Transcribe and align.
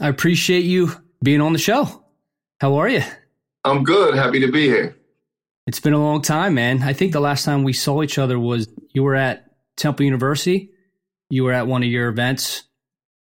I 0.00 0.08
appreciate 0.08 0.64
you 0.64 0.92
being 1.22 1.40
on 1.40 1.52
the 1.52 1.58
show. 1.58 2.04
How 2.60 2.76
are 2.76 2.88
you? 2.88 3.02
I'm 3.64 3.84
good. 3.84 4.14
Happy 4.14 4.40
to 4.40 4.50
be 4.50 4.62
here. 4.66 4.96
It's 5.66 5.80
been 5.80 5.92
a 5.92 6.02
long 6.02 6.22
time, 6.22 6.54
man. 6.54 6.82
I 6.82 6.94
think 6.94 7.12
the 7.12 7.20
last 7.20 7.44
time 7.44 7.64
we 7.64 7.74
saw 7.74 8.02
each 8.02 8.18
other 8.18 8.38
was 8.38 8.68
you 8.92 9.02
were 9.02 9.14
at 9.14 9.52
Temple 9.76 10.04
University. 10.04 10.70
You 11.28 11.44
were 11.44 11.52
at 11.52 11.66
one 11.66 11.82
of 11.82 11.88
your 11.88 12.08
events 12.08 12.64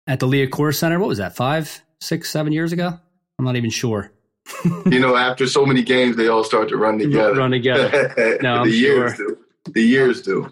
at 0.06 0.20
the 0.20 0.28
Liacouras 0.28 0.76
Center. 0.76 1.00
What 1.00 1.10
was 1.10 1.18
that, 1.18 1.36
five, 1.36 1.82
six, 2.00 2.30
seven 2.30 2.54
years 2.54 2.72
ago? 2.72 3.00
I'm 3.40 3.46
not 3.46 3.56
even 3.56 3.70
sure. 3.70 4.12
you 4.86 5.00
know, 5.00 5.16
after 5.16 5.48
so 5.48 5.66
many 5.66 5.82
games, 5.82 6.16
they 6.16 6.28
all 6.28 6.44
start 6.44 6.70
to 6.70 6.78
run 6.78 7.00
together. 7.00 7.34
Run 7.34 7.52
together. 7.52 8.38
No, 8.42 8.64
the 8.64 8.72
years 8.72 9.16
sure. 9.16 9.28
do. 9.28 9.38
The 9.72 9.82
years 9.82 10.22
do. 10.22 10.52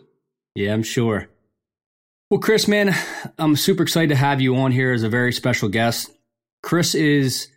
Yeah, 0.55 0.73
I'm 0.73 0.83
sure. 0.83 1.30
Well, 2.30 2.39
Chris, 2.39 2.67
man, 2.67 2.94
I'm 3.38 3.55
super 3.55 3.83
excited 3.83 4.09
to 4.09 4.16
have 4.16 4.41
you 4.41 4.55
on 4.57 4.72
here 4.72 4.91
as 4.91 5.03
a 5.03 5.09
very 5.09 5.31
special 5.31 5.69
guest. 5.69 6.11
Chris 6.66 6.95
is 6.95 7.47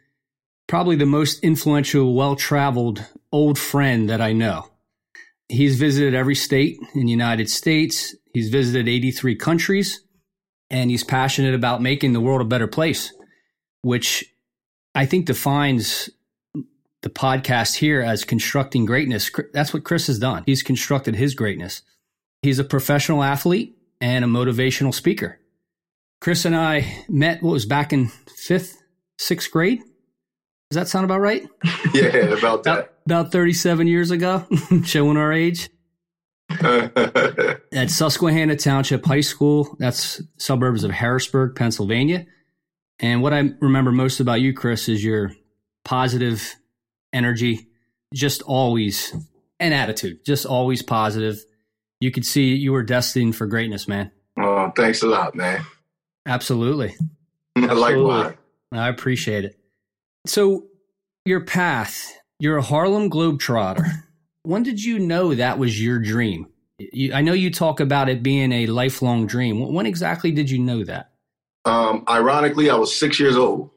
probably 0.67 0.95
the 0.95 1.07
most 1.07 1.43
influential, 1.43 2.15
well 2.15 2.37
traveled 2.37 3.03
old 3.33 3.59
friend 3.59 4.11
that 4.11 4.21
I 4.21 4.35
know. 4.35 4.69
He's 5.49 5.79
visited 5.79 6.13
every 6.13 6.35
state 6.35 6.79
in 6.95 7.07
the 7.07 7.11
United 7.11 7.49
States, 7.49 8.15
he's 8.35 8.51
visited 8.51 8.87
83 8.87 9.35
countries, 9.37 10.03
and 10.69 10.91
he's 10.91 11.05
passionate 11.05 11.55
about 11.55 11.81
making 11.81 12.13
the 12.13 12.21
world 12.21 12.43
a 12.43 12.45
better 12.45 12.67
place, 12.67 13.11
which 13.81 14.27
I 14.95 15.07
think 15.07 15.25
defines 15.25 16.11
the 17.01 17.09
podcast 17.09 17.77
here 17.77 18.03
as 18.03 18.27
constructing 18.27 18.85
greatness. 18.85 19.31
That's 19.55 19.73
what 19.73 19.85
Chris 19.85 20.09
has 20.09 20.19
done. 20.19 20.43
He's 20.45 20.63
constructed 20.63 21.17
his 21.17 21.35
greatness. 21.35 21.81
He's 22.43 22.59
a 22.59 22.65
professional 22.65 23.23
athlete 23.23 23.75
and 24.03 24.23
a 24.23 24.29
motivational 24.29 24.93
speaker. 24.93 25.41
Chris 26.21 26.45
and 26.45 26.55
I 26.55 27.05
met, 27.09 27.43
what 27.43 27.53
was 27.53 27.65
back 27.65 27.95
in 27.95 28.09
fifth, 28.37 28.83
sixth 29.19 29.51
grade. 29.51 29.81
Does 30.71 30.77
that 30.77 30.89
sound 30.89 31.05
about 31.05 31.21
right? 31.21 31.47
yeah, 31.95 32.05
about 32.05 32.65
that. 32.65 32.79
About, 32.79 32.91
about 33.07 33.33
37 33.33 33.87
years 33.87 34.11
ago, 34.11 34.47
showing 34.85 35.17
our 35.17 35.33
age. 35.33 35.71
At 36.61 37.91
Susquehanna 37.91 38.57
Township 38.57 39.05
High 39.05 39.21
School, 39.21 39.77
that's 39.79 40.23
suburbs 40.39 40.85
of 40.85 40.91
Harrisburg, 40.91 41.57
Pennsylvania. 41.57 42.27
And 43.01 43.23
what 43.23 43.33
I 43.33 43.51
remember 43.61 43.93
most 43.93 44.21
about 44.21 44.41
you, 44.41 44.53
Chris, 44.55 44.89
is 44.89 45.05
your 45.05 45.33
positive 45.85 46.57
energy, 47.13 47.69
just 48.15 48.43
always 48.43 49.15
an 49.61 49.73
attitude, 49.73 50.25
just 50.25 50.47
always 50.47 50.83
positive. 50.83 51.45
You 52.01 52.11
could 52.11 52.25
see 52.25 52.55
you 52.55 52.73
were 52.73 52.83
destined 52.83 53.37
for 53.37 53.47
greatness, 53.47 53.87
man. 53.89 54.11
Oh, 54.39 54.73
thanks 54.75 55.03
a 55.03 55.07
lot, 55.07 55.35
man. 55.35 55.65
Absolutely. 56.27 56.97
Likewise. 57.57 58.35
I 58.73 58.89
appreciate 58.89 59.45
it. 59.45 59.59
So, 60.27 60.67
your 61.25 61.41
path, 61.41 62.15
you're 62.39 62.59
a 62.59 62.63
Harlem 62.63 63.11
Globetrotter. 63.11 64.05
When 64.43 64.63
did 64.63 64.83
you 64.83 64.99
know 64.99 65.35
that 65.35 65.59
was 65.59 65.83
your 65.83 65.99
dream? 65.99 66.47
You, 66.79 67.13
I 67.13 67.21
know 67.21 67.33
you 67.33 67.51
talk 67.51 67.81
about 67.81 68.09
it 68.09 68.23
being 68.23 68.53
a 68.53 68.67
lifelong 68.67 69.27
dream. 69.27 69.73
When 69.73 69.85
exactly 69.85 70.31
did 70.31 70.49
you 70.49 70.59
know 70.59 70.85
that? 70.85 71.11
Um, 71.65 72.05
ironically, 72.09 72.71
I 72.71 72.77
was 72.77 72.97
six 72.97 73.19
years 73.21 73.37
old. 73.37 73.71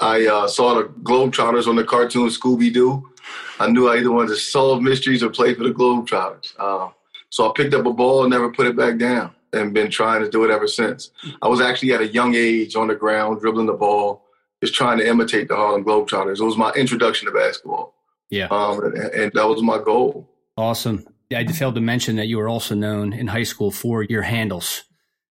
I 0.00 0.26
uh, 0.26 0.48
saw 0.48 0.74
the 0.74 0.84
Globetrotters 0.84 1.66
on 1.66 1.76
the 1.76 1.84
cartoon 1.84 2.28
Scooby 2.28 2.72
Doo. 2.72 3.10
I 3.58 3.68
knew 3.68 3.88
I 3.88 3.96
either 3.96 4.12
wanted 4.12 4.28
to 4.28 4.36
solve 4.36 4.82
mysteries 4.82 5.22
or 5.22 5.30
play 5.30 5.54
for 5.54 5.64
the 5.64 5.70
Globetrotters. 5.70 6.52
Uh, 6.58 6.90
so 7.30 7.48
I 7.48 7.52
picked 7.54 7.74
up 7.74 7.86
a 7.86 7.92
ball 7.92 8.22
and 8.22 8.30
never 8.30 8.52
put 8.52 8.66
it 8.66 8.76
back 8.76 8.98
down 8.98 9.34
and 9.52 9.72
been 9.72 9.90
trying 9.90 10.22
to 10.22 10.30
do 10.30 10.44
it 10.44 10.50
ever 10.50 10.66
since. 10.66 11.10
I 11.40 11.48
was 11.48 11.60
actually 11.60 11.92
at 11.92 12.00
a 12.00 12.08
young 12.08 12.34
age 12.34 12.76
on 12.76 12.88
the 12.88 12.94
ground 12.94 13.40
dribbling 13.40 13.66
the 13.66 13.72
ball 13.72 14.23
just 14.64 14.74
trying 14.74 14.96
to 14.96 15.06
imitate 15.06 15.48
the 15.48 15.56
Harlem 15.56 15.84
Globetrotters. 15.84 16.40
It 16.40 16.44
was 16.44 16.56
my 16.56 16.70
introduction 16.72 17.26
to 17.26 17.34
basketball. 17.34 17.94
Yeah. 18.30 18.46
Um, 18.50 18.82
and, 18.82 18.96
and 18.96 19.32
that 19.34 19.46
was 19.46 19.62
my 19.62 19.78
goal. 19.78 20.30
Awesome. 20.56 21.04
Yeah, 21.28 21.40
I 21.40 21.46
failed 21.46 21.74
to 21.74 21.80
mention 21.82 22.16
that 22.16 22.28
you 22.28 22.38
were 22.38 22.48
also 22.48 22.74
known 22.74 23.12
in 23.12 23.26
high 23.26 23.42
school 23.42 23.70
for 23.70 24.02
your 24.04 24.22
handles, 24.22 24.84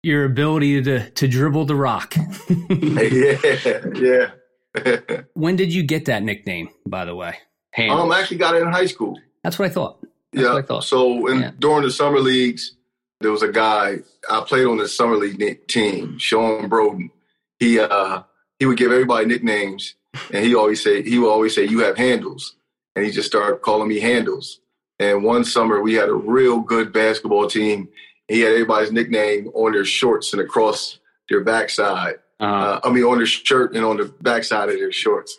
your 0.03 0.25
ability 0.25 0.83
to 0.83 1.11
to 1.11 1.29
dribble 1.29 1.65
the 1.65 1.77
rock. 1.77 2.15
yeah, 2.71 3.85
yeah. 3.95 5.23
when 5.35 5.57
did 5.57 5.73
you 5.73 5.83
get 5.83 6.05
that 6.07 6.23
nickname, 6.23 6.69
by 6.87 7.05
the 7.05 7.15
way? 7.15 7.39
Handles. 7.71 8.01
Um, 8.01 8.13
I 8.13 8.21
actually 8.21 8.39
got 8.39 8.55
it 8.55 8.63
in 8.63 8.71
high 8.71 8.87
school. 8.87 9.19
That's 9.43 9.59
what 9.59 9.71
I 9.71 9.73
thought. 9.73 10.05
That's 10.33 10.47
yeah. 10.47 10.55
I 10.55 10.63
thought. 10.63 10.85
So 10.85 11.27
in, 11.29 11.41
yeah. 11.41 11.51
during 11.59 11.83
the 11.83 11.91
summer 11.91 12.21
leagues, 12.21 12.77
there 13.21 13.31
was 13.31 13.43
a 13.43 13.53
guy 13.53 13.99
I 14.29 14.41
played 14.41 14.67
on 14.67 14.77
the 14.77 14.89
summer 14.89 15.17
league 15.17 15.67
team, 15.69 16.19
Sean 16.19 16.69
Broden. 16.69 17.11
He 17.59 17.79
uh 17.79 18.23
he 18.59 18.67
would 18.67 18.79
give 18.79 18.93
everybody 18.93 19.27
nicknames, 19.27 19.95
and 20.33 20.45
he 20.45 20.55
always 20.55 20.83
say 20.83 21.03
he 21.03 21.19
would 21.19 21.31
always 21.31 21.55
say 21.55 21.65
you 21.65 21.81
have 21.81 21.97
handles, 21.97 22.55
and 22.95 23.05
he 23.05 23.11
just 23.11 23.29
started 23.29 23.63
calling 23.63 23.89
me 23.89 24.01
handles. 24.01 24.61
And 24.99 25.25
one 25.25 25.45
summer 25.45 25.83
we 25.83 25.95
had 25.95 26.09
a 26.09 26.15
real 26.15 26.61
good 26.61 26.93
basketball 26.93 27.49
team. 27.49 27.89
He 28.29 28.41
had 28.41 28.53
everybody's 28.53 28.93
nickname 28.93 29.49
on 29.55 29.73
their 29.73 29.85
shorts 29.85 30.33
and 30.33 30.41
across 30.41 30.99
their 31.29 31.45
backside. 31.45 32.17
Uh-huh. 32.41 32.55
Uh, 32.55 32.81
I 32.85 32.93
mean, 32.93 33.05
on 33.05 33.19
their 33.19 33.27
shirt 33.27 33.75
and 33.75 33.85
on 33.85 33.99
the 33.99 34.07
backside 34.21 34.69
of 34.69 34.77
their 34.77 34.93
shorts. 34.93 35.39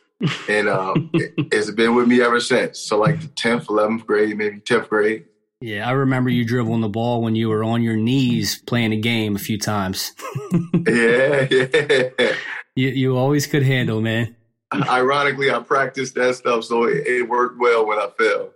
and 0.49 0.67
uh, 0.67 0.94
it, 1.13 1.34
it's 1.51 1.69
been 1.72 1.95
with 1.95 2.07
me 2.07 2.22
ever 2.22 2.39
since. 2.39 2.79
So 2.79 2.97
like 2.97 3.19
the 3.22 3.28
tenth, 3.28 3.69
eleventh 3.69 4.05
grade, 4.05 4.38
maybe 4.38 4.59
tenth 4.59 4.89
grade. 4.89 5.25
Yeah, 5.59 5.88
I 5.88 5.91
remember 5.94 6.29
you 6.29 6.45
dribbling 6.45 6.81
the 6.81 6.89
ball 6.89 7.23
when 7.23 7.35
you 7.35 7.49
were 7.49 7.63
on 7.63 7.81
your 7.81 7.97
knees 7.97 8.61
playing 8.67 8.94
a 8.94 8.97
game 8.97 9.35
a 9.35 9.39
few 9.39 9.57
times. 9.57 10.13
yeah, 10.88 11.47
yeah 11.49 12.35
you, 12.77 12.89
you 12.89 13.17
always 13.17 13.47
could 13.47 13.63
handle, 13.63 14.01
man. 14.01 14.35
Ironically, 14.73 15.49
I 15.49 15.59
practiced 15.59 16.13
that 16.15 16.35
stuff, 16.35 16.63
so 16.63 16.83
it, 16.83 17.07
it 17.07 17.27
worked 17.27 17.59
well 17.59 17.88
when 17.88 17.97
I 17.97 18.09
fell. 18.17 18.53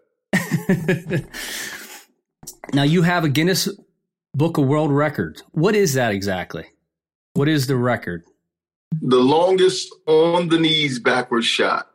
now 2.73 2.83
you 2.83 3.01
have 3.01 3.23
a 3.23 3.29
Guinness 3.29 3.67
Book 4.35 4.59
of 4.59 4.67
World 4.67 4.91
Records. 4.91 5.43
What 5.51 5.75
is 5.75 5.95
that 5.95 6.13
exactly? 6.13 6.67
What 7.33 7.47
is 7.47 7.65
the 7.65 7.75
record? 7.75 8.23
The 9.01 9.17
longest 9.17 9.93
on 10.05 10.49
the 10.49 10.59
knees 10.59 10.99
backward 10.99 11.43
shot. 11.43 11.90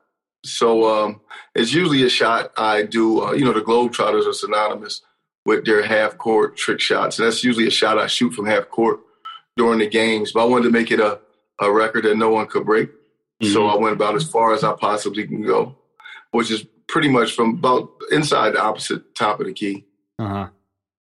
So 0.44 0.84
um, 0.88 1.20
it's 1.54 1.72
usually 1.72 2.02
a 2.02 2.08
shot 2.08 2.50
I 2.56 2.82
do. 2.82 3.22
Uh, 3.22 3.32
you 3.32 3.44
know, 3.44 3.52
the 3.52 3.60
Globetrotters 3.60 4.26
are 4.26 4.32
synonymous 4.32 5.02
with 5.44 5.64
their 5.64 5.84
half 5.84 6.18
court 6.18 6.56
trick 6.56 6.80
shots. 6.80 7.18
And 7.18 7.26
that's 7.26 7.44
usually 7.44 7.68
a 7.68 7.70
shot 7.70 7.98
I 7.98 8.08
shoot 8.08 8.32
from 8.32 8.46
half 8.46 8.68
court 8.68 9.00
during 9.56 9.78
the 9.78 9.88
games. 9.88 10.32
But 10.32 10.42
I 10.42 10.46
wanted 10.46 10.64
to 10.64 10.70
make 10.70 10.90
it 10.90 11.00
a 11.00 11.20
a 11.60 11.70
record 11.70 12.04
that 12.04 12.16
no 12.16 12.30
one 12.30 12.46
could 12.46 12.64
break. 12.64 12.90
Mm-hmm. 12.90 13.52
So 13.52 13.66
I 13.66 13.76
went 13.76 13.94
about 13.94 14.14
as 14.14 14.28
far 14.28 14.54
as 14.54 14.64
I 14.64 14.72
possibly 14.74 15.26
can 15.26 15.42
go, 15.42 15.76
which 16.30 16.50
is 16.50 16.64
pretty 16.86 17.08
much 17.08 17.32
from 17.32 17.50
about 17.50 17.90
inside 18.10 18.50
the 18.54 18.62
opposite 18.62 19.14
top 19.14 19.40
of 19.40 19.46
the 19.46 19.52
key, 19.52 19.84
uh-huh. 20.18 20.48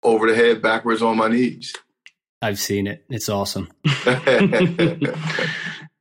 over 0.04 0.28
the 0.28 0.36
head, 0.36 0.62
backwards 0.62 1.02
on 1.02 1.18
my 1.18 1.28
knees. 1.28 1.74
I've 2.42 2.60
seen 2.60 2.88
it. 2.88 3.06
It's 3.10 3.30
awesome. 3.30 3.70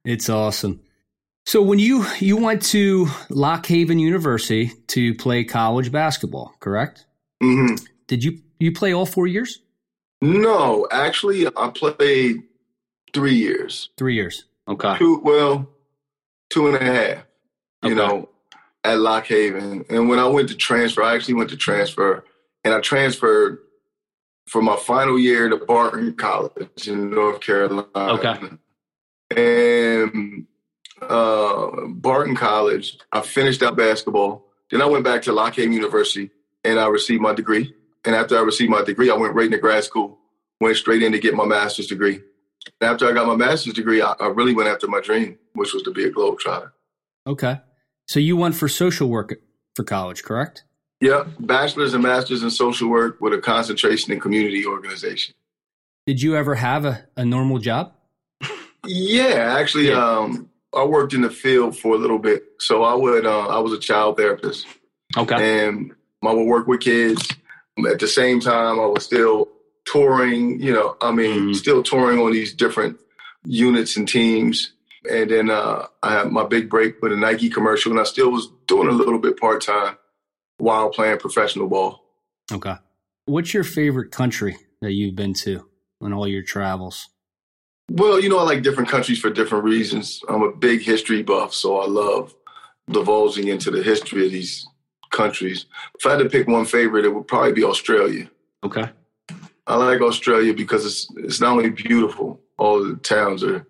it's 0.04 0.28
awesome. 0.28 0.80
So 1.46 1.62
when 1.62 1.78
you 1.78 2.04
you 2.18 2.36
went 2.36 2.62
to 2.66 3.08
Lock 3.30 3.64
Haven 3.66 3.98
University 3.98 4.70
to 4.88 5.14
play 5.14 5.44
college 5.44 5.90
basketball, 5.90 6.54
correct? 6.60 7.06
Mm-hmm. 7.42 7.82
Did 8.06 8.22
you 8.22 8.40
you 8.58 8.72
play 8.72 8.92
all 8.92 9.06
four 9.06 9.26
years? 9.26 9.60
No, 10.20 10.86
actually, 10.90 11.46
I 11.46 11.70
played 11.70 12.42
Three 13.12 13.34
years. 13.34 13.90
Three 13.96 14.14
years. 14.14 14.44
Okay. 14.66 14.98
Two, 14.98 15.20
well, 15.24 15.68
two 16.50 16.68
and 16.68 16.76
a 16.76 16.84
half. 16.84 17.24
You 17.82 17.92
okay. 17.92 17.94
know, 17.94 18.28
at 18.84 18.98
Lock 18.98 19.26
Haven, 19.26 19.84
and 19.88 20.08
when 20.08 20.18
I 20.18 20.26
went 20.26 20.48
to 20.48 20.56
transfer, 20.56 21.02
I 21.02 21.14
actually 21.14 21.34
went 21.34 21.50
to 21.50 21.56
transfer 21.56 22.24
and 22.64 22.74
I 22.74 22.80
transferred 22.80 23.58
for 24.48 24.62
my 24.62 24.76
final 24.76 25.18
year 25.18 25.48
to 25.48 25.56
Barton 25.56 26.14
College 26.14 26.88
in 26.88 27.10
North 27.10 27.40
Carolina. 27.40 27.86
Okay. 27.94 28.34
And 29.36 30.46
uh, 31.02 31.86
Barton 31.88 32.34
College, 32.34 32.98
I 33.12 33.20
finished 33.20 33.62
out 33.62 33.76
basketball. 33.76 34.46
Then 34.70 34.82
I 34.82 34.86
went 34.86 35.04
back 35.04 35.22
to 35.22 35.32
Lock 35.32 35.54
Haven 35.56 35.72
University 35.72 36.30
and 36.64 36.78
I 36.78 36.88
received 36.88 37.22
my 37.22 37.34
degree. 37.34 37.74
And 38.04 38.14
after 38.14 38.38
I 38.38 38.40
received 38.40 38.70
my 38.70 38.82
degree, 38.82 39.10
I 39.10 39.14
went 39.14 39.34
right 39.34 39.46
into 39.46 39.58
grad 39.58 39.84
school, 39.84 40.18
went 40.60 40.76
straight 40.76 41.02
in 41.02 41.12
to 41.12 41.18
get 41.18 41.34
my 41.34 41.44
master's 41.44 41.86
degree. 41.86 42.20
After 42.80 43.06
I 43.08 43.12
got 43.12 43.26
my 43.26 43.36
master's 43.36 43.74
degree, 43.74 44.02
I, 44.02 44.12
I 44.20 44.28
really 44.28 44.54
went 44.54 44.68
after 44.68 44.86
my 44.86 45.00
dream, 45.00 45.38
which 45.54 45.72
was 45.72 45.82
to 45.84 45.90
be 45.90 46.04
a 46.04 46.10
globetrotter. 46.10 46.72
Okay. 47.26 47.60
So 48.06 48.20
you 48.20 48.36
went 48.36 48.54
for 48.54 48.68
social 48.68 49.08
work 49.08 49.34
for 49.74 49.84
college, 49.84 50.22
correct? 50.22 50.64
Yeah, 51.00 51.24
bachelor's 51.38 51.94
and 51.94 52.02
master's 52.02 52.42
in 52.42 52.50
social 52.50 52.88
work 52.88 53.20
with 53.20 53.32
a 53.32 53.38
concentration 53.38 54.12
in 54.12 54.20
community 54.20 54.66
organization. 54.66 55.34
Did 56.06 56.20
you 56.22 56.36
ever 56.36 56.54
have 56.56 56.84
a, 56.84 57.04
a 57.16 57.24
normal 57.24 57.58
job? 57.58 57.92
Yeah, 58.86 59.56
actually, 59.58 59.88
Yeah. 59.88 60.04
um, 60.18 60.48
I 60.74 60.84
worked 60.84 61.14
in 61.14 61.20
the 61.22 61.30
field 61.30 61.76
for 61.78 61.94
a 61.94 61.98
little 61.98 62.18
bit. 62.18 62.44
So 62.58 62.82
I 62.82 62.94
would, 62.94 63.26
uh, 63.26 63.46
I 63.48 63.58
was 63.58 63.72
a 63.72 63.78
child 63.78 64.16
therapist, 64.16 64.66
Okay. 65.16 65.66
and 65.66 65.92
I 66.24 66.32
would 66.32 66.46
work 66.46 66.66
with 66.66 66.80
kids. 66.80 67.26
At 67.88 67.98
the 68.00 68.08
same 68.08 68.40
time, 68.40 68.80
I 68.80 68.86
was 68.86 69.04
still 69.04 69.48
touring. 69.92 70.60
You 70.60 70.72
know, 70.72 70.96
I 71.00 71.10
mean, 71.12 71.48
Mhm. 71.50 71.56
still 71.56 71.82
touring 71.82 72.18
on 72.18 72.32
these 72.32 72.52
different 72.54 72.98
units 73.44 73.96
and 73.96 74.08
teams. 74.08 74.72
And 75.10 75.30
then 75.30 75.50
uh, 75.50 75.86
I 76.02 76.12
had 76.12 76.30
my 76.32 76.44
big 76.44 76.68
break 76.68 77.00
with 77.00 77.12
a 77.12 77.16
Nike 77.16 77.48
commercial, 77.48 77.92
and 77.92 78.00
I 78.00 78.04
still 78.04 78.30
was 78.30 78.48
doing 78.66 78.88
a 78.88 78.92
little 78.92 79.18
bit 79.18 79.38
part 79.38 79.62
time 79.62 79.96
while 80.58 80.90
playing 80.90 81.18
professional 81.18 81.68
ball. 81.68 82.04
Okay. 82.52 82.74
What's 83.26 83.54
your 83.54 83.64
favorite 83.64 84.10
country 84.10 84.56
that 84.80 84.92
you've 84.92 85.14
been 85.16 85.34
to 85.34 85.66
on 86.00 86.12
all 86.12 86.26
your 86.26 86.42
travels? 86.42 87.08
Well, 87.90 88.20
you 88.20 88.28
know, 88.28 88.38
I 88.38 88.42
like 88.42 88.62
different 88.62 88.88
countries 88.90 89.18
for 89.18 89.30
different 89.30 89.64
reasons. 89.64 90.20
I'm 90.28 90.42
a 90.42 90.52
big 90.52 90.82
history 90.82 91.22
buff, 91.22 91.54
so 91.54 91.78
I 91.78 91.86
love 91.86 92.34
divulging 92.90 93.48
into 93.48 93.70
the 93.70 93.82
history 93.82 94.26
of 94.26 94.32
these 94.32 94.66
countries. 95.10 95.66
If 95.98 96.04
I 96.06 96.10
had 96.12 96.18
to 96.18 96.28
pick 96.28 96.48
one 96.48 96.64
favorite, 96.66 97.04
it 97.06 97.14
would 97.14 97.26
probably 97.28 97.52
be 97.52 97.64
Australia. 97.64 98.28
Okay. 98.64 98.90
I 99.68 99.76
like 99.76 100.00
Australia 100.00 100.54
because 100.54 100.84
it's 100.86 101.08
it's 101.16 101.40
not 101.40 101.52
only 101.52 101.70
beautiful, 101.70 102.40
all 102.58 102.82
the 102.82 102.96
towns 102.96 103.44
are 103.44 103.66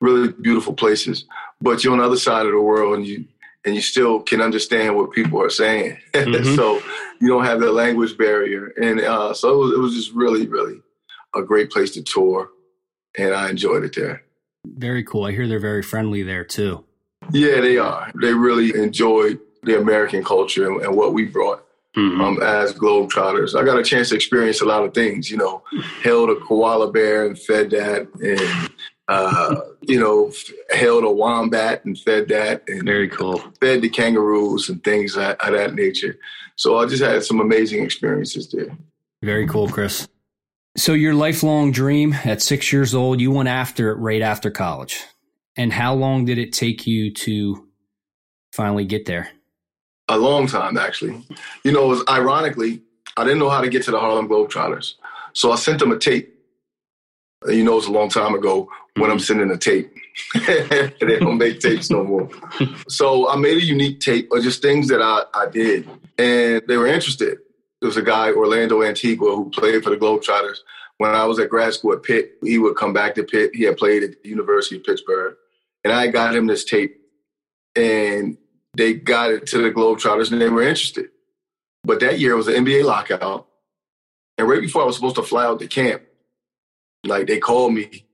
really 0.00 0.32
beautiful 0.32 0.72
places, 0.72 1.24
but 1.60 1.82
you're 1.84 1.92
on 1.92 1.98
the 1.98 2.04
other 2.04 2.16
side 2.16 2.46
of 2.46 2.52
the 2.52 2.60
world 2.60 2.96
and 2.98 3.06
you 3.06 3.24
and 3.66 3.74
you 3.74 3.82
still 3.82 4.20
can 4.20 4.40
understand 4.40 4.96
what 4.96 5.12
people 5.12 5.42
are 5.42 5.50
saying. 5.50 5.98
Mhm. 6.14 6.56
so 6.56 6.80
you 7.20 7.28
don't 7.28 7.44
have 7.44 7.60
the 7.60 7.70
language 7.72 8.16
barrier, 8.16 8.72
and 8.80 9.00
uh, 9.00 9.34
so 9.34 9.52
it 9.52 9.56
was, 9.58 9.72
it 9.74 9.78
was 9.78 9.94
just 9.94 10.12
really, 10.14 10.46
really 10.46 10.80
a 11.34 11.42
great 11.42 11.70
place 11.70 11.90
to 11.92 12.02
tour, 12.02 12.48
and 13.18 13.34
I 13.34 13.50
enjoyed 13.50 13.84
it 13.84 13.94
there. 13.94 14.22
Very 14.66 15.02
cool. 15.04 15.24
I 15.24 15.32
hear 15.32 15.46
they're 15.48 15.58
very 15.58 15.82
friendly 15.82 16.22
there 16.22 16.44
too. 16.44 16.84
Yeah, 17.32 17.60
they 17.60 17.76
are. 17.76 18.10
They 18.20 18.32
really 18.34 18.74
enjoyed 18.74 19.38
the 19.62 19.78
American 19.78 20.24
culture 20.24 20.80
and 20.80 20.96
what 20.96 21.12
we 21.12 21.24
brought 21.26 21.66
Mhm. 21.96 22.20
um, 22.20 22.42
as 22.42 22.72
Globetrotters. 22.72 23.58
I 23.58 23.64
got 23.64 23.78
a 23.78 23.82
chance 23.82 24.10
to 24.10 24.14
experience 24.14 24.60
a 24.60 24.64
lot 24.64 24.84
of 24.84 24.94
things, 24.94 25.30
you 25.30 25.36
know, 25.36 25.62
held 26.02 26.30
a 26.30 26.36
koala 26.36 26.92
bear 26.92 27.26
and 27.26 27.36
fed 27.38 27.70
that, 27.70 28.06
and, 28.22 28.70
uh, 29.08 29.56
you 29.82 29.98
know, 29.98 30.28
f- 30.28 30.52
held 30.78 31.02
a 31.02 31.10
wombat 31.10 31.84
and 31.84 31.98
fed 31.98 32.28
that, 32.28 32.62
and 32.68 32.84
Very 32.84 33.08
cool. 33.08 33.42
fed 33.60 33.82
the 33.82 33.88
kangaroos 33.88 34.68
and 34.68 34.84
things 34.84 35.16
of, 35.16 35.36
of 35.40 35.52
that 35.52 35.74
nature. 35.74 36.16
So 36.54 36.78
I 36.78 36.86
just 36.86 37.02
had 37.02 37.24
some 37.24 37.40
amazing 37.40 37.82
experiences 37.82 38.48
there. 38.52 38.76
Very 39.22 39.48
cool, 39.48 39.68
Chris. 39.68 40.06
So 40.76 40.92
your 40.92 41.14
lifelong 41.14 41.72
dream 41.72 42.12
at 42.24 42.40
six 42.40 42.72
years 42.72 42.94
old, 42.94 43.20
you 43.20 43.32
went 43.32 43.48
after 43.48 43.90
it 43.90 43.96
right 43.96 44.22
after 44.22 44.50
college. 44.52 45.02
And 45.56 45.72
how 45.72 45.94
long 45.94 46.24
did 46.24 46.38
it 46.38 46.52
take 46.52 46.86
you 46.86 47.12
to 47.14 47.66
finally 48.52 48.84
get 48.84 49.06
there? 49.06 49.28
A 50.10 50.18
long 50.18 50.48
time, 50.48 50.76
actually. 50.76 51.24
You 51.62 51.70
know, 51.70 51.84
it 51.84 51.88
was 51.88 52.04
ironically, 52.08 52.82
I 53.16 53.22
didn't 53.22 53.38
know 53.38 53.48
how 53.48 53.60
to 53.60 53.68
get 53.68 53.84
to 53.84 53.92
the 53.92 54.00
Harlem 54.00 54.28
Globetrotters. 54.28 54.94
So 55.34 55.52
I 55.52 55.56
sent 55.56 55.78
them 55.78 55.92
a 55.92 55.98
tape. 55.98 56.34
You 57.46 57.62
know, 57.62 57.74
it 57.74 57.76
was 57.76 57.86
a 57.86 57.92
long 57.92 58.08
time 58.08 58.34
ago 58.34 58.68
when 58.96 59.10
I'm 59.10 59.18
mm-hmm. 59.18 59.22
sending 59.22 59.50
a 59.52 59.56
tape. 59.56 59.94
they 60.34 61.18
don't 61.20 61.38
make 61.38 61.60
tapes 61.60 61.90
no 61.90 62.02
more. 62.02 62.28
so 62.88 63.30
I 63.30 63.36
made 63.36 63.56
a 63.58 63.64
unique 63.64 64.00
tape 64.00 64.32
of 64.32 64.42
just 64.42 64.62
things 64.62 64.88
that 64.88 65.00
I, 65.00 65.22
I 65.32 65.48
did. 65.48 65.88
And 66.18 66.62
they 66.66 66.76
were 66.76 66.88
interested. 66.88 67.38
There 67.80 67.86
was 67.86 67.96
a 67.96 68.02
guy, 68.02 68.32
Orlando 68.32 68.82
Antigua, 68.82 69.36
who 69.36 69.48
played 69.50 69.84
for 69.84 69.90
the 69.90 69.96
Globetrotters. 69.96 70.58
When 70.98 71.12
I 71.12 71.24
was 71.24 71.38
at 71.38 71.48
grad 71.48 71.72
school 71.72 71.92
at 71.92 72.02
Pitt, 72.02 72.32
he 72.42 72.58
would 72.58 72.76
come 72.76 72.92
back 72.92 73.14
to 73.14 73.22
Pitt. 73.22 73.52
He 73.54 73.62
had 73.62 73.76
played 73.76 74.02
at 74.02 74.22
the 74.22 74.28
University 74.28 74.76
of 74.76 74.84
Pittsburgh. 74.84 75.36
And 75.84 75.92
I 75.92 76.08
got 76.08 76.34
him 76.34 76.48
this 76.48 76.64
tape. 76.64 77.00
And 77.76 78.36
they 78.74 78.94
got 78.94 79.30
it 79.30 79.46
to 79.48 79.58
the 79.58 79.70
Globetrotters 79.70 80.32
and 80.32 80.40
they 80.40 80.48
were 80.48 80.62
interested. 80.62 81.08
But 81.84 82.00
that 82.00 82.18
year 82.18 82.36
was 82.36 82.48
an 82.48 82.64
NBA 82.64 82.84
lockout. 82.84 83.46
And 84.38 84.48
right 84.48 84.60
before 84.60 84.82
I 84.82 84.86
was 84.86 84.96
supposed 84.96 85.16
to 85.16 85.22
fly 85.22 85.44
out 85.44 85.58
to 85.60 85.66
camp, 85.66 86.02
like 87.04 87.26
they 87.26 87.38
called 87.38 87.74
me. 87.74 88.06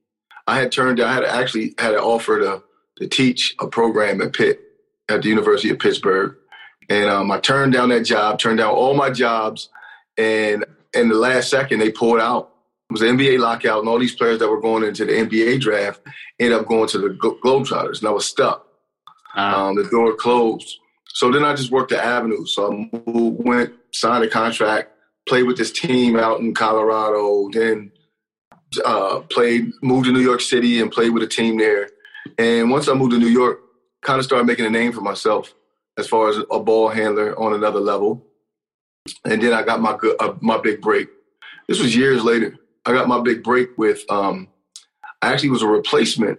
I 0.47 0.61
had 0.61 0.73
turned 0.73 0.99
down, 0.99 1.09
I 1.09 1.15
had 1.15 1.25
actually 1.25 1.75
had 1.79 1.95
an 1.95 2.01
offer 2.01 2.39
to 2.41 2.63
to 2.99 3.07
teach 3.07 3.55
a 3.61 3.67
program 3.67 4.23
at 4.23 4.33
Pitt 4.33 4.61
at 5.09 5.23
the 5.23 5.29
University 5.29 5.71
of 5.71 5.79
Pittsburgh. 5.79 6.37
And 6.89 7.11
um, 7.11 7.31
I 7.31 7.41
turned 7.41 7.73
down 7.73 7.91
that 7.91 8.05
job, 8.05 8.39
turned 8.39 8.59
down 8.59 8.73
all 8.73 8.95
my 8.95 9.11
jobs, 9.11 9.69
and 10.17 10.65
in 10.95 11.09
the 11.09 11.15
last 11.15 11.51
second 11.51 11.81
they 11.81 11.91
pulled 11.91 12.21
out. 12.21 12.53
It 12.89 12.93
was 12.93 13.03
an 13.03 13.19
NBA 13.19 13.41
lockout, 13.41 13.81
and 13.81 13.89
all 13.89 13.99
these 13.99 14.15
players 14.15 14.39
that 14.39 14.49
were 14.49 14.61
going 14.61 14.85
into 14.85 15.05
the 15.05 15.13
NBA 15.13 15.61
draft 15.61 16.01
ended 16.39 16.59
up 16.59 16.69
going 16.69 16.89
to 16.91 16.99
the 16.99 17.09
Globetrotters, 17.09 17.99
and 17.99 18.09
I 18.09 18.13
was 18.13 18.27
stuck. 18.27 18.66
Uh, 19.37 19.69
Um, 19.69 19.77
the 19.77 19.85
door 19.85 20.15
closed. 20.15 20.79
So 21.09 21.31
then 21.31 21.45
I 21.45 21.55
just 21.55 21.71
worked 21.71 21.91
the 21.91 22.03
avenue. 22.03 22.45
So 22.47 22.73
I 22.73 22.91
moved, 23.07 23.45
went, 23.45 23.73
signed 23.93 24.25
a 24.25 24.29
contract, 24.29 24.91
played 25.29 25.45
with 25.45 25.57
this 25.57 25.73
team 25.73 26.17
out 26.17 26.41
in 26.41 26.55
Colorado, 26.55 27.49
then 27.53 27.93
uh, 28.85 29.21
played, 29.31 29.71
moved 29.83 30.07
to 30.07 30.13
New 30.13 30.21
York 30.21 30.41
City 30.41 30.81
and 30.81 30.91
played 30.91 31.11
with 31.11 31.23
a 31.23 31.27
team 31.27 31.59
there. 31.59 31.89
And 32.39 32.71
once 32.71 32.89
I 32.89 32.95
moved 32.95 33.13
to 33.13 33.19
New 33.19 33.29
York, 33.29 33.61
kind 34.03 34.19
of 34.19 34.25
started 34.25 34.47
making 34.47 34.67
a 34.67 34.71
name 34.71 34.93
for 34.93 35.01
myself 35.01 35.55
as 35.99 36.07
far 36.07 36.29
as 36.29 36.39
a 36.51 36.61
ball 36.61 36.89
handler 36.89 37.39
on 37.39 37.55
another 37.55 37.81
level. 37.81 38.27
And 39.25 39.41
then 39.41 39.53
I 39.53 39.63
got 39.63 39.81
my 39.81 39.97
good, 39.97 40.17
uh, 40.21 40.35
my 40.41 40.59
big 40.59 40.81
break. 40.81 41.09
This 41.69 41.81
was 41.81 41.97
years 41.97 42.23
later. 42.23 42.57
I 42.85 42.93
got 42.93 43.09
my 43.09 43.21
big 43.21 43.43
break 43.43 43.77
with. 43.79 44.05
Um, 44.11 44.49
I 45.23 45.33
actually 45.33 45.51
was 45.51 45.63
a 45.63 45.69
replacement 45.69 46.39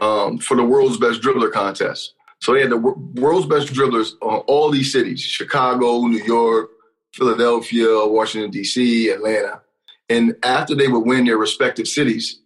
um, 0.00 0.38
for 0.38 0.56
the 0.56 0.64
world's 0.64 0.98
best 0.98 1.20
dribbler 1.20 1.52
contest. 1.52 2.14
So 2.40 2.52
they 2.52 2.60
had 2.60 2.70
the 2.70 2.78
world's 2.78 3.46
best 3.46 3.68
dribblers 3.68 4.12
on 4.20 4.40
all 4.46 4.70
these 4.70 4.92
cities: 4.92 5.20
Chicago, 5.20 6.00
New 6.06 6.22
York, 6.22 6.70
Philadelphia, 7.12 8.06
Washington 8.06 8.50
D.C., 8.50 9.10
Atlanta. 9.10 9.62
And 10.08 10.36
after 10.42 10.74
they 10.74 10.88
would 10.88 11.06
win 11.06 11.24
their 11.24 11.38
respective 11.38 11.88
cities, 11.88 12.40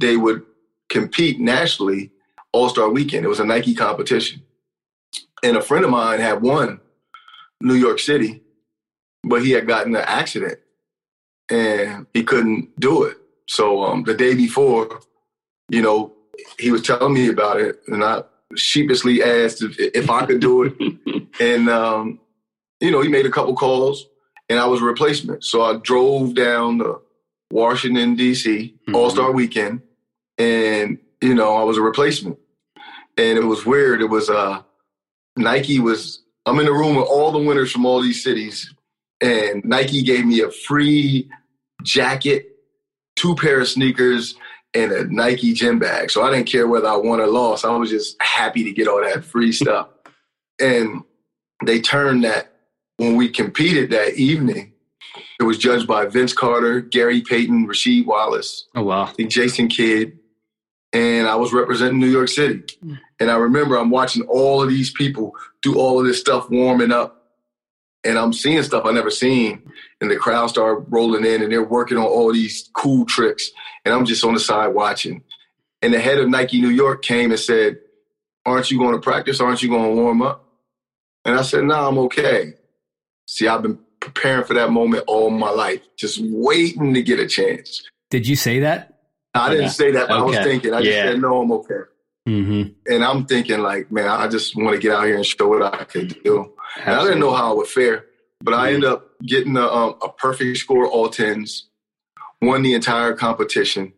they 0.00 0.16
would 0.16 0.42
compete 0.90 1.40
nationally 1.40 2.10
All 2.52 2.68
Star 2.68 2.90
Weekend. 2.90 3.24
It 3.24 3.28
was 3.28 3.40
a 3.40 3.44
Nike 3.46 3.74
competition, 3.74 4.42
and 5.42 5.56
a 5.56 5.62
friend 5.62 5.84
of 5.84 5.90
mine 5.90 6.20
had 6.20 6.42
won 6.42 6.80
New 7.60 7.74
York 7.74 8.00
City, 8.00 8.42
but 9.24 9.42
he 9.42 9.52
had 9.52 9.66
gotten 9.66 9.94
an 9.94 10.04
accident 10.04 10.58
and 11.48 12.06
he 12.12 12.24
couldn't 12.24 12.78
do 12.80 13.04
it. 13.04 13.16
So 13.48 13.82
um, 13.84 14.04
the 14.04 14.14
day 14.14 14.34
before, 14.34 15.00
you 15.68 15.82
know, 15.82 16.12
he 16.58 16.70
was 16.70 16.82
telling 16.82 17.14
me 17.14 17.28
about 17.28 17.60
it, 17.60 17.80
and 17.88 18.02
I 18.04 18.22
sheepishly 18.56 19.22
asked 19.22 19.62
if, 19.62 19.76
if 19.78 20.10
I 20.10 20.26
could 20.26 20.40
do 20.40 20.64
it. 20.64 21.26
and 21.40 21.68
um, 21.68 22.20
you 22.80 22.90
know, 22.90 23.00
he 23.00 23.08
made 23.08 23.26
a 23.26 23.30
couple 23.30 23.54
calls, 23.54 24.06
and 24.48 24.58
I 24.58 24.66
was 24.66 24.80
a 24.80 24.84
replacement. 24.84 25.44
So 25.44 25.62
I 25.62 25.76
drove 25.78 26.34
down 26.34 26.78
to 26.78 27.00
Washington 27.50 28.16
D.C. 28.16 28.74
Mhm. 28.88 28.94
All 28.94 29.10
Star 29.10 29.32
Weekend, 29.32 29.82
and 30.38 30.98
you 31.20 31.34
know, 31.34 31.56
I 31.56 31.62
was 31.64 31.76
a 31.76 31.82
replacement. 31.82 32.38
And 33.18 33.38
it 33.38 33.44
was 33.44 33.66
weird. 33.66 34.00
It 34.00 34.06
was 34.06 34.30
uh, 34.30 34.62
Nike 35.36 35.78
was. 35.80 36.20
I'm 36.46 36.58
in 36.58 36.64
the 36.66 36.72
room 36.72 36.96
with 36.96 37.06
all 37.06 37.30
the 37.30 37.38
winners 37.38 37.70
from 37.70 37.86
all 37.86 38.00
these 38.02 38.24
cities, 38.24 38.74
and 39.20 39.64
Nike 39.64 40.02
gave 40.02 40.24
me 40.24 40.40
a 40.40 40.50
free 40.50 41.30
jacket, 41.84 42.56
two 43.14 43.36
pair 43.36 43.60
of 43.60 43.68
sneakers, 43.68 44.34
and 44.74 44.92
a 44.92 45.04
Nike 45.12 45.52
gym 45.52 45.78
bag. 45.78 46.10
So 46.10 46.22
I 46.22 46.30
didn't 46.30 46.46
care 46.46 46.66
whether 46.66 46.88
I 46.88 46.96
won 46.96 47.20
or 47.20 47.26
lost. 47.26 47.64
I 47.64 47.76
was 47.76 47.90
just 47.90 48.20
happy 48.22 48.64
to 48.64 48.72
get 48.72 48.88
all 48.88 49.02
that 49.02 49.24
free 49.24 49.52
stuff. 49.52 49.88
And 50.60 51.02
they 51.64 51.80
turned 51.80 52.24
that 52.24 52.52
when 52.96 53.16
we 53.16 53.28
competed 53.28 53.90
that 53.90 54.14
evening. 54.14 54.72
It 55.40 55.44
was 55.44 55.58
judged 55.58 55.88
by 55.88 56.06
Vince 56.06 56.32
Carter, 56.32 56.80
Gary 56.80 57.20
Payton, 57.20 57.66
Rasheed 57.66 58.06
Wallace, 58.06 58.66
oh 58.76 58.84
wow. 58.84 59.02
I 59.02 59.12
think 59.12 59.30
Jason 59.30 59.68
Kidd, 59.68 60.18
and 60.92 61.26
I 61.26 61.34
was 61.34 61.52
representing 61.52 61.98
New 61.98 62.06
York 62.06 62.28
City. 62.28 62.62
Hmm. 62.80 62.94
And 63.18 63.30
I 63.30 63.36
remember 63.36 63.76
I'm 63.76 63.90
watching 63.90 64.22
all 64.22 64.62
of 64.62 64.68
these 64.68 64.92
people 64.92 65.34
do 65.60 65.78
all 65.78 65.98
of 65.98 66.06
this 66.06 66.20
stuff 66.20 66.48
warming 66.50 66.92
up. 66.92 67.21
And 68.04 68.18
I'm 68.18 68.32
seeing 68.32 68.62
stuff 68.62 68.84
I 68.84 68.92
never 68.92 69.10
seen. 69.10 69.62
And 70.00 70.10
the 70.10 70.16
crowd 70.16 70.48
start 70.48 70.84
rolling 70.88 71.24
in, 71.24 71.42
and 71.42 71.52
they're 71.52 71.62
working 71.62 71.96
on 71.96 72.04
all 72.04 72.32
these 72.32 72.68
cool 72.74 73.04
tricks, 73.06 73.50
and 73.84 73.94
I'm 73.94 74.04
just 74.04 74.24
on 74.24 74.34
the 74.34 74.40
side 74.40 74.68
watching. 74.68 75.22
And 75.80 75.94
the 75.94 76.00
head 76.00 76.18
of 76.18 76.28
Nike 76.28 76.60
New 76.60 76.70
York 76.70 77.02
came 77.02 77.30
and 77.30 77.38
said, 77.38 77.78
"Aren't 78.44 78.70
you 78.70 78.78
going 78.78 78.94
to 78.94 79.00
practice? 79.00 79.40
Aren't 79.40 79.62
you 79.62 79.68
going 79.68 79.94
to 79.94 80.02
warm 80.02 80.22
up?" 80.22 80.44
And 81.24 81.36
I 81.36 81.42
said, 81.42 81.64
"No, 81.64 81.74
nah, 81.74 81.88
I'm 81.88 81.98
okay." 81.98 82.54
See, 83.26 83.46
I've 83.46 83.62
been 83.62 83.78
preparing 84.00 84.44
for 84.44 84.54
that 84.54 84.70
moment 84.70 85.04
all 85.06 85.30
my 85.30 85.50
life, 85.50 85.80
just 85.96 86.20
waiting 86.20 86.94
to 86.94 87.02
get 87.02 87.20
a 87.20 87.26
chance. 87.26 87.88
Did 88.10 88.26
you 88.26 88.34
say 88.34 88.60
that? 88.60 88.98
I 89.34 89.48
didn't 89.48 89.64
yeah. 89.64 89.70
say 89.70 89.92
that, 89.92 90.08
but 90.08 90.20
okay. 90.20 90.36
I 90.36 90.40
was 90.40 90.46
thinking. 90.46 90.74
I 90.74 90.82
just 90.82 90.96
said, 90.96 91.20
"No, 91.20 91.42
I'm 91.42 91.52
okay." 91.52 91.82
Mm-hmm. 92.28 92.92
And 92.92 93.04
I'm 93.04 93.26
thinking, 93.26 93.60
like, 93.60 93.90
man, 93.90 94.08
I 94.08 94.28
just 94.28 94.54
want 94.54 94.74
to 94.74 94.80
get 94.80 94.92
out 94.92 95.06
here 95.06 95.16
and 95.16 95.26
show 95.26 95.48
what 95.48 95.62
I 95.62 95.84
can 95.84 96.08
do. 96.08 96.52
And 96.84 96.94
I 96.94 97.02
didn't 97.04 97.20
know 97.20 97.34
how 97.34 97.52
it 97.52 97.56
would 97.58 97.66
fare, 97.66 98.06
but 98.40 98.54
I 98.54 98.72
ended 98.72 98.90
up 98.90 99.10
getting 99.22 99.56
a, 99.56 99.66
um, 99.66 99.96
a 100.02 100.08
perfect 100.08 100.58
score, 100.58 100.86
all 100.86 101.08
tens, 101.08 101.68
won 102.40 102.62
the 102.62 102.74
entire 102.74 103.14
competition. 103.14 103.92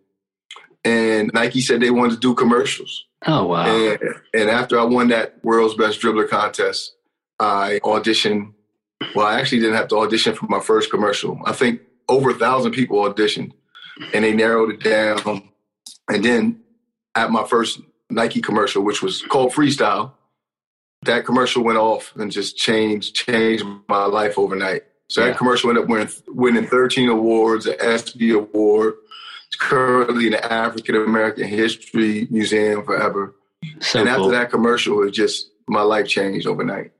And 0.85 1.31
Nike 1.33 1.61
said 1.61 1.81
they 1.81 1.91
wanted 1.91 2.15
to 2.15 2.21
do 2.21 2.35
commercials. 2.35 3.07
Oh, 3.27 3.47
wow. 3.47 3.67
And, 3.67 4.01
and 4.35 4.51
after 4.51 4.79
I 4.79 4.85
won 4.85 5.09
that 5.09 5.43
world's 5.43 5.75
best 5.75 6.01
dribbler 6.01 6.29
contest, 6.29 6.95
I 7.41 7.81
auditioned. 7.83 8.53
Well, 9.15 9.27
I 9.27 9.41
actually 9.41 9.61
didn't 9.61 9.77
have 9.77 9.89
to 9.89 9.97
audition 9.97 10.35
for 10.35 10.47
my 10.47 10.61
first 10.61 10.91
commercial. 10.91 11.41
I 11.47 11.53
think 11.53 11.81
over 12.09 12.31
a 12.31 12.35
thousand 12.35 12.73
people 12.73 12.99
auditioned 12.99 13.53
and 14.13 14.25
they 14.25 14.35
narrowed 14.35 14.71
it 14.71 14.83
down. 14.83 15.49
And 16.09 16.25
then 16.25 16.61
at 17.15 17.31
my 17.31 17.45
first 17.45 17.81
Nike 18.11 18.41
commercial, 18.41 18.83
which 18.83 19.03
was 19.03 19.23
called 19.23 19.53
Freestyle, 19.53 20.13
that 21.05 21.25
commercial 21.25 21.63
went 21.63 21.79
off 21.79 22.15
and 22.17 22.31
just 22.31 22.57
changed 22.57 23.15
changed 23.15 23.65
my 23.89 24.05
life 24.05 24.39
overnight. 24.39 24.83
So 25.09 25.21
yeah. 25.21 25.29
that 25.29 25.39
commercial 25.39 25.71
ended 25.71 25.85
up 25.85 25.91
winning, 25.91 26.13
winning 26.29 26.67
13 26.67 27.09
awards, 27.09 27.67
an 27.67 27.77
ESPY 27.81 28.31
award. 28.33 28.95
It's 29.47 29.57
currently 29.57 30.27
in 30.27 30.33
the 30.33 30.53
African 30.53 30.97
American 30.97 31.47
History 31.47 32.27
Museum 32.31 32.85
forever. 32.85 33.35
So 33.81 34.01
and 34.01 34.09
after 34.09 34.23
cool. 34.23 34.31
that 34.31 34.51
commercial, 34.51 35.07
it 35.07 35.13
just 35.13 35.51
my 35.69 35.83
life 35.83 36.07
changed 36.07 36.47
overnight. 36.47 36.93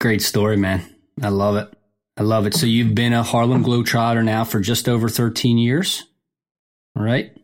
Great 0.00 0.22
story, 0.22 0.56
man. 0.56 0.82
I 1.22 1.28
love 1.28 1.56
it. 1.56 1.68
I 2.16 2.22
love 2.22 2.46
it. 2.46 2.54
So 2.54 2.66
you've 2.66 2.94
been 2.94 3.12
a 3.12 3.22
Harlem 3.22 3.64
Globetrotter 3.64 4.24
now 4.24 4.44
for 4.44 4.60
just 4.60 4.88
over 4.88 5.08
13 5.08 5.58
years, 5.58 6.04
right? 6.94 7.34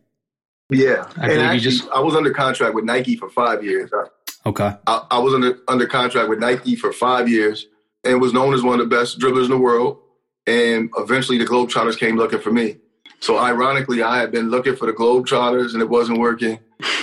Yeah, 0.69 1.09
I 1.15 1.31
and 1.31 1.41
actually, 1.41 1.59
just... 1.59 1.89
I 1.89 1.99
was 1.99 2.15
under 2.15 2.31
contract 2.31 2.75
with 2.75 2.83
Nike 2.83 3.15
for 3.15 3.29
five 3.29 3.63
years. 3.63 3.89
Okay, 4.47 4.73
I, 4.87 5.05
I, 5.11 5.19
was 5.19 5.33
under 5.33 5.59
under 5.67 5.85
contract 5.85 6.29
with 6.29 6.39
Nike 6.39 6.75
for 6.75 6.93
five 6.93 7.27
years 7.27 7.67
and 8.03 8.21
was 8.21 8.33
known 8.33 8.53
as 8.53 8.63
one 8.63 8.79
of 8.79 8.89
the 8.89 8.95
best 8.95 9.19
dribblers 9.19 9.45
in 9.45 9.51
the 9.51 9.57
world. 9.57 9.99
And 10.45 10.89
eventually, 10.97 11.37
the 11.37 11.45
Globetrotters 11.45 11.99
came 11.99 12.15
looking 12.15 12.39
for 12.39 12.51
me. 12.51 12.77
So, 13.19 13.37
ironically, 13.37 14.01
I 14.01 14.19
had 14.19 14.31
been 14.31 14.49
looking 14.49 14.77
for 14.77 14.85
the 14.85 14.93
Globetrotters, 14.93 15.73
and 15.73 15.81
it 15.81 15.89
wasn't 15.89 16.19
working. 16.19 16.59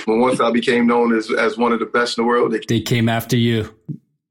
But 0.07 0.17
once 0.17 0.39
I 0.39 0.49
became 0.49 0.87
known 0.87 1.15
as 1.15 1.31
as 1.31 1.55
one 1.55 1.71
of 1.71 1.79
the 1.79 1.85
best 1.85 2.17
in 2.17 2.23
the 2.23 2.27
world, 2.27 2.51
they, 2.51 2.61
they 2.67 2.81
came 2.81 3.07
after 3.07 3.37
you. 3.37 3.75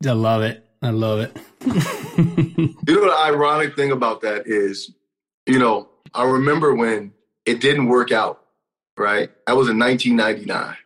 I 0.05 0.13
love 0.13 0.43
it. 0.43 0.67
I 0.83 0.91
love 0.91 1.21
it. 1.21 1.37
you 1.67 2.95
know 2.95 3.07
the 3.07 3.17
ironic 3.25 3.77
thing 3.77 3.93
about 3.93 4.23
that 4.23 4.47
is, 4.47 4.93
you 5.47 5.61
know, 5.61 5.89
I 6.13 6.25
remember 6.25 6.75
when 6.75 7.13
it 7.47 7.61
didn't 7.61 7.87
work 7.87 8.11
out 8.11 8.45
right? 8.97 9.31
That 9.47 9.57
was 9.57 9.69
in 9.69 9.79
1999. 9.79 10.77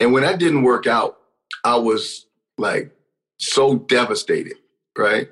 And 0.00 0.12
when 0.12 0.22
that 0.22 0.38
didn't 0.38 0.62
work 0.62 0.86
out, 0.86 1.18
I 1.62 1.76
was 1.76 2.26
like 2.58 2.90
so 3.38 3.76
devastated, 3.76 4.56
right? 4.96 5.28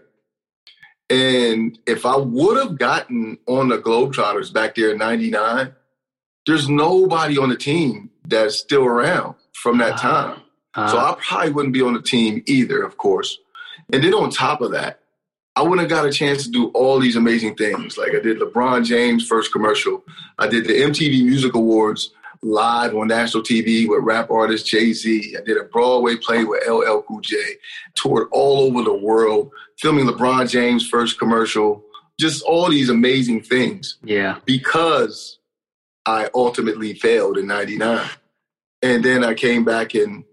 And 1.10 1.78
if 1.86 2.04
I 2.04 2.16
would 2.16 2.58
have 2.58 2.78
gotten 2.78 3.38
on 3.46 3.68
the 3.68 3.78
Globetrotters 3.78 4.52
back 4.52 4.74
there 4.74 4.90
in 4.90 4.98
99, 4.98 5.72
there's 6.46 6.68
nobody 6.68 7.38
on 7.38 7.48
the 7.48 7.56
team 7.56 8.10
that's 8.26 8.56
still 8.58 8.84
around 8.84 9.34
from 9.54 9.78
that 9.78 9.98
time. 9.98 10.42
Uh, 10.74 10.88
so 10.88 10.98
I 10.98 11.16
probably 11.18 11.52
wouldn't 11.52 11.74
be 11.74 11.82
on 11.82 11.94
the 11.94 12.02
team 12.02 12.42
either, 12.46 12.82
of 12.82 12.98
course. 12.98 13.38
And 13.90 14.04
then 14.04 14.12
on 14.12 14.30
top 14.30 14.60
of 14.60 14.72
that, 14.72 15.00
I 15.56 15.62
wouldn't 15.62 15.80
have 15.80 15.88
got 15.90 16.06
a 16.06 16.12
chance 16.12 16.44
to 16.44 16.50
do 16.50 16.68
all 16.68 17.00
these 17.00 17.16
amazing 17.16 17.56
things. 17.56 17.98
Like 17.98 18.14
I 18.14 18.20
did 18.20 18.38
LeBron 18.38 18.84
James' 18.84 19.26
first 19.26 19.50
commercial. 19.50 20.04
I 20.38 20.46
did 20.46 20.66
the 20.66 20.74
MTV 20.74 21.24
Music 21.24 21.54
Awards 21.54 22.10
live 22.42 22.94
on 22.94 23.08
national 23.08 23.42
TV 23.42 23.88
with 23.88 24.02
rap 24.02 24.30
artist 24.30 24.66
Jay 24.66 24.92
Z. 24.92 25.36
I 25.36 25.40
did 25.42 25.56
a 25.56 25.64
Broadway 25.64 26.16
play 26.16 26.44
with 26.44 26.66
LL 26.68 27.00
Cool 27.00 27.20
J. 27.20 27.36
Toured 27.94 28.28
all 28.32 28.60
over 28.60 28.82
the 28.82 28.94
world, 28.94 29.50
filming 29.78 30.06
LeBron 30.06 30.48
James' 30.48 30.88
first 30.88 31.18
commercial. 31.18 31.84
Just 32.18 32.42
all 32.42 32.68
these 32.68 32.90
amazing 32.90 33.42
things. 33.42 33.98
Yeah. 34.02 34.38
Because 34.44 35.38
I 36.06 36.28
ultimately 36.34 36.94
failed 36.94 37.38
in 37.38 37.46
'99, 37.46 38.08
and 38.82 39.04
then 39.04 39.24
I 39.24 39.34
came 39.34 39.64
back 39.64 39.94
and 39.94 40.24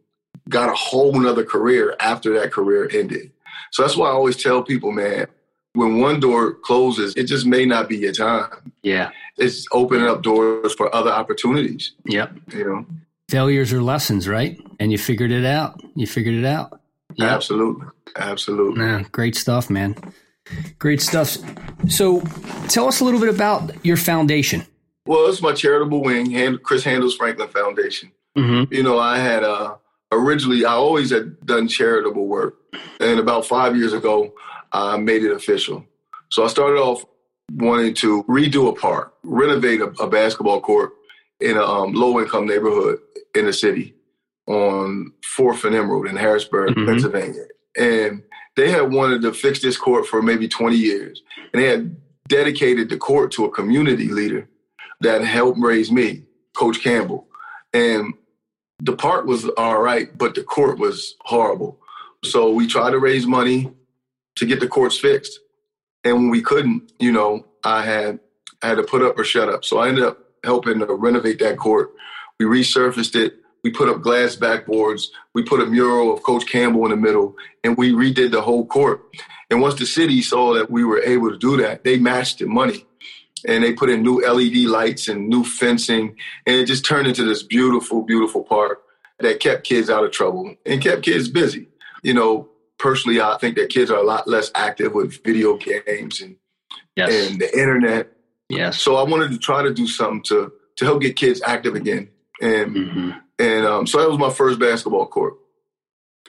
got 0.49 0.69
a 0.69 0.75
whole 0.75 1.13
nother 1.19 1.43
career 1.43 1.95
after 1.99 2.39
that 2.39 2.51
career 2.51 2.89
ended. 2.91 3.31
So 3.71 3.81
that's 3.81 3.97
why 3.97 4.07
I 4.07 4.13
always 4.13 4.41
tell 4.41 4.63
people, 4.63 4.91
man, 4.91 5.27
when 5.75 5.99
one 5.99 6.19
door 6.19 6.53
closes, 6.53 7.13
it 7.15 7.25
just 7.25 7.45
may 7.45 7.65
not 7.65 7.87
be 7.89 7.97
your 7.97 8.13
time. 8.13 8.73
Yeah. 8.81 9.11
It's 9.37 9.65
opening 9.71 10.07
up 10.07 10.23
doors 10.23 10.73
for 10.73 10.93
other 10.95 11.11
opportunities. 11.11 11.91
Yep. 12.05 12.33
You 12.53 12.63
know, 12.65 12.85
failures 13.29 13.73
are 13.73 13.81
lessons, 13.81 14.27
right? 14.27 14.59
And 14.79 14.91
you 14.91 14.97
figured 14.97 15.31
it 15.31 15.45
out. 15.45 15.81
You 15.95 16.07
figured 16.07 16.35
it 16.35 16.45
out. 16.45 16.79
Yep. 17.15 17.29
Absolutely. 17.29 17.87
Absolutely. 18.15 18.83
Nah, 18.83 19.03
great 19.11 19.35
stuff, 19.35 19.69
man. 19.69 19.95
Great 20.79 21.01
stuff. 21.01 21.37
So 21.89 22.21
tell 22.69 22.87
us 22.87 23.01
a 23.01 23.03
little 23.03 23.19
bit 23.19 23.33
about 23.33 23.85
your 23.85 23.97
foundation. 23.97 24.65
Well, 25.05 25.27
it's 25.27 25.41
my 25.41 25.53
charitable 25.53 26.01
wing, 26.01 26.57
Chris 26.59 26.83
Handles 26.83 27.15
Franklin 27.15 27.49
Foundation. 27.49 28.11
Mm-hmm. 28.37 28.73
You 28.73 28.83
know, 28.83 28.97
I 28.97 29.17
had 29.17 29.43
uh, 29.43 29.75
originally, 30.11 30.65
I 30.65 30.73
always 30.73 31.11
had 31.11 31.39
done 31.45 31.67
charitable 31.67 32.27
work. 32.27 32.55
And 32.99 33.19
about 33.19 33.45
five 33.45 33.75
years 33.75 33.93
ago, 33.93 34.33
I 34.75 34.97
made 34.97 35.23
it 35.23 35.31
official. 35.31 35.85
So 36.29 36.43
I 36.43 36.47
started 36.47 36.79
off 36.79 37.05
wanting 37.53 37.93
to 37.95 38.23
redo 38.23 38.69
a 38.69 38.73
park, 38.73 39.13
renovate 39.23 39.81
a, 39.81 39.87
a 40.01 40.09
basketball 40.09 40.61
court 40.61 40.91
in 41.39 41.57
a 41.57 41.63
um, 41.63 41.93
low 41.93 42.19
income 42.19 42.45
neighborhood 42.45 42.99
in 43.35 43.45
the 43.45 43.53
city 43.53 43.93
on 44.47 45.11
4th 45.37 45.63
and 45.65 45.75
Emerald 45.75 46.07
in 46.07 46.15
Harrisburg, 46.15 46.71
mm-hmm. 46.71 46.85
Pennsylvania. 46.85 47.45
And 47.77 48.23
they 48.55 48.71
had 48.71 48.91
wanted 48.91 49.21
to 49.23 49.33
fix 49.33 49.61
this 49.61 49.77
court 49.77 50.05
for 50.05 50.21
maybe 50.21 50.47
20 50.47 50.75
years. 50.75 51.21
And 51.53 51.61
they 51.61 51.67
had 51.67 51.95
dedicated 52.27 52.89
the 52.89 52.97
court 52.97 53.31
to 53.33 53.45
a 53.45 53.51
community 53.51 54.09
leader 54.09 54.47
that 55.01 55.23
helped 55.23 55.59
raise 55.59 55.91
me, 55.91 56.23
Coach 56.55 56.81
Campbell. 56.81 57.27
And 57.73 58.13
the 58.79 58.95
park 58.95 59.25
was 59.25 59.47
all 59.57 59.81
right, 59.81 60.15
but 60.17 60.35
the 60.35 60.43
court 60.43 60.79
was 60.79 61.15
horrible. 61.21 61.79
So 62.23 62.51
we 62.51 62.67
tried 62.67 62.91
to 62.91 62.99
raise 62.99 63.27
money 63.27 63.71
to 64.35 64.45
get 64.45 64.59
the 64.59 64.67
courts 64.67 64.97
fixed. 64.97 65.39
And 66.03 66.15
when 66.15 66.29
we 66.29 66.41
couldn't, 66.41 66.91
you 66.99 67.11
know, 67.11 67.45
I 67.63 67.81
had 67.83 68.19
I 68.61 68.69
had 68.69 68.77
to 68.77 68.83
put 68.83 69.01
up 69.01 69.17
or 69.17 69.23
shut 69.23 69.49
up. 69.49 69.65
So 69.65 69.79
I 69.79 69.89
ended 69.89 70.03
up 70.03 70.19
helping 70.43 70.79
to 70.79 70.85
renovate 70.85 71.39
that 71.39 71.57
court. 71.57 71.91
We 72.39 72.45
resurfaced 72.45 73.15
it. 73.15 73.35
We 73.63 73.71
put 73.71 73.89
up 73.89 74.01
glass 74.01 74.35
backboards. 74.35 75.07
We 75.33 75.43
put 75.43 75.61
a 75.61 75.65
mural 75.65 76.13
of 76.13 76.23
Coach 76.23 76.45
Campbell 76.45 76.85
in 76.85 76.91
the 76.91 76.97
middle, 76.97 77.35
and 77.63 77.75
we 77.75 77.91
redid 77.91 78.31
the 78.31 78.41
whole 78.41 78.65
court. 78.65 79.03
And 79.49 79.61
once 79.61 79.75
the 79.75 79.85
city 79.85 80.21
saw 80.21 80.53
that 80.53 80.69
we 80.69 80.83
were 80.83 81.01
able 81.01 81.31
to 81.31 81.37
do 81.37 81.57
that, 81.57 81.83
they 81.83 81.97
matched 81.97 82.39
the 82.39 82.45
money 82.45 82.85
and 83.47 83.63
they 83.63 83.73
put 83.73 83.89
in 83.89 84.01
new 84.01 84.21
LED 84.21 84.69
lights 84.69 85.07
and 85.07 85.29
new 85.29 85.43
fencing, 85.43 86.15
and 86.45 86.55
it 86.55 86.65
just 86.65 86.85
turned 86.85 87.07
into 87.07 87.23
this 87.23 87.43
beautiful, 87.43 88.01
beautiful 88.01 88.43
park 88.43 88.81
that 89.19 89.39
kept 89.39 89.63
kids 89.63 89.89
out 89.89 90.03
of 90.03 90.11
trouble 90.11 90.55
and 90.65 90.81
kept 90.81 91.03
kids 91.03 91.29
busy. 91.29 91.67
You 92.03 92.13
know, 92.13 92.49
personally, 92.85 93.19
I 93.19 93.35
think 93.39 93.55
that 93.55 93.69
kids 93.69 93.89
are 93.89 93.97
a 93.97 94.03
lot 94.03 94.27
less 94.27 94.51
active 94.53 94.93
with 94.93 95.23
video 95.23 95.57
games 95.57 96.21
and 96.21 96.35
yes. 96.95 97.31
and 97.31 97.41
the 97.41 97.51
internet. 97.59 98.11
Yes. 98.47 98.79
So 98.79 98.95
I 98.97 99.01
wanted 99.01 99.31
to 99.31 99.39
try 99.39 99.63
to 99.63 99.73
do 99.73 99.87
something 99.87 100.21
to 100.25 100.53
to 100.75 100.85
help 100.85 101.01
get 101.01 101.15
kids 101.15 101.41
active 101.43 101.73
again, 101.73 102.09
and 102.39 102.75
mm-hmm. 102.75 103.09
and 103.39 103.65
um, 103.65 103.87
so 103.87 103.99
that 103.99 104.07
was 104.07 104.19
my 104.19 104.29
first 104.29 104.59
basketball 104.59 105.07
court. 105.07 105.33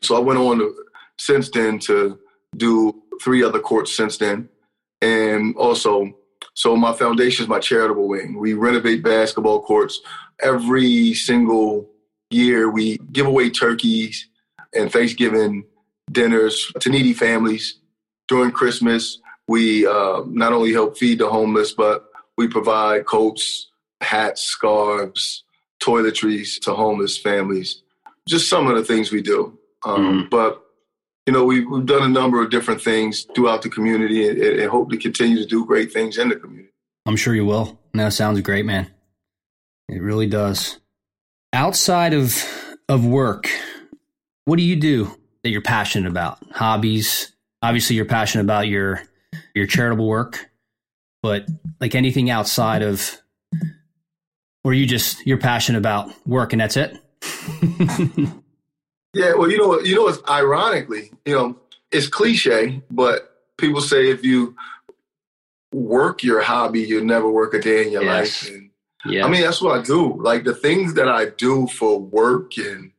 So 0.02 0.16
I 0.16 0.20
went 0.20 0.38
on 0.38 0.58
to, 0.60 0.74
since 1.18 1.50
then 1.50 1.78
to 1.80 2.18
do 2.56 3.02
three 3.22 3.42
other 3.42 3.60
courts 3.60 3.94
since 3.94 4.16
then, 4.16 4.48
and 5.02 5.54
also 5.56 6.16
so 6.54 6.74
my 6.74 6.94
foundation 6.94 7.42
is 7.42 7.50
my 7.50 7.58
charitable 7.58 8.08
wing. 8.08 8.38
We 8.38 8.54
renovate 8.54 9.02
basketball 9.02 9.60
courts 9.60 10.00
every 10.40 11.12
single 11.12 11.90
year. 12.30 12.70
We 12.70 12.96
give 13.12 13.26
away 13.26 13.50
turkeys 13.50 14.26
and 14.72 14.90
Thanksgiving 14.90 15.64
dinners 16.10 16.72
to 16.80 16.90
needy 16.90 17.12
families. 17.12 17.78
During 18.28 18.50
Christmas, 18.50 19.18
we 19.48 19.86
uh, 19.86 20.22
not 20.26 20.52
only 20.52 20.72
help 20.72 20.98
feed 20.98 21.18
the 21.18 21.28
homeless, 21.28 21.72
but 21.72 22.06
we 22.36 22.48
provide 22.48 23.06
coats, 23.06 23.70
hats, 24.00 24.42
scarves, 24.42 25.44
toiletries 25.80 26.60
to 26.60 26.74
homeless 26.74 27.16
families. 27.16 27.82
Just 28.28 28.50
some 28.50 28.66
of 28.66 28.76
the 28.76 28.84
things 28.84 29.12
we 29.12 29.22
do. 29.22 29.58
Um, 29.84 30.00
mm-hmm. 30.00 30.28
But 30.28 30.62
you 31.26 31.32
know, 31.32 31.44
we, 31.44 31.64
we've 31.64 31.86
done 31.86 32.02
a 32.02 32.08
number 32.08 32.42
of 32.42 32.50
different 32.50 32.80
things 32.80 33.26
throughout 33.34 33.62
the 33.62 33.68
community 33.68 34.28
and, 34.28 34.38
and 34.38 34.70
hope 34.70 34.90
to 34.90 34.96
continue 34.96 35.36
to 35.38 35.46
do 35.46 35.64
great 35.66 35.92
things 35.92 36.18
in 36.18 36.28
the 36.28 36.36
community. 36.36 36.72
I'm 37.04 37.16
sure 37.16 37.34
you 37.34 37.44
will. 37.44 37.78
No, 37.94 38.08
sounds 38.10 38.40
great, 38.40 38.64
man. 38.64 38.90
It 39.88 40.02
really 40.02 40.26
does. 40.26 40.78
Outside 41.52 42.14
of 42.14 42.44
of 42.88 43.04
work, 43.04 43.48
what 44.44 44.56
do 44.56 44.62
you 44.62 44.76
do 44.76 45.16
that 45.46 45.52
you're 45.52 45.62
passionate 45.62 46.10
about? 46.10 46.38
Hobbies. 46.50 47.32
Obviously, 47.62 47.94
you're 47.94 48.04
passionate 48.04 48.42
about 48.42 48.66
your 48.66 49.00
your 49.54 49.66
charitable 49.66 50.08
work, 50.08 50.50
but 51.22 51.46
like 51.80 51.94
anything 51.94 52.30
outside 52.30 52.82
of, 52.82 53.16
or 54.64 54.74
you 54.74 54.86
just 54.86 55.24
you're 55.24 55.38
passionate 55.38 55.78
about 55.78 56.12
work 56.26 56.52
and 56.52 56.60
that's 56.60 56.76
it. 56.76 56.98
yeah, 59.14 59.34
well, 59.34 59.48
you 59.48 59.56
know, 59.56 59.78
you 59.80 59.94
know, 59.94 60.08
it's 60.08 60.18
ironically, 60.28 61.12
you 61.24 61.34
know, 61.34 61.56
it's 61.92 62.08
cliche, 62.08 62.82
but 62.90 63.44
people 63.56 63.80
say 63.80 64.10
if 64.10 64.24
you 64.24 64.56
work 65.72 66.24
your 66.24 66.40
hobby, 66.40 66.80
you'll 66.80 67.04
never 67.04 67.30
work 67.30 67.54
a 67.54 67.60
day 67.60 67.86
in 67.86 67.92
your 67.92 68.02
yes. 68.02 68.42
life. 68.42 68.52
And, 68.52 68.70
yeah. 69.06 69.24
I 69.24 69.28
mean, 69.28 69.42
that's 69.42 69.62
what 69.62 69.78
I 69.78 69.82
do. 69.82 70.20
Like 70.20 70.42
the 70.42 70.54
things 70.54 70.94
that 70.94 71.08
I 71.08 71.26
do 71.26 71.68
for 71.68 72.00
work 72.00 72.58
and 72.58 72.90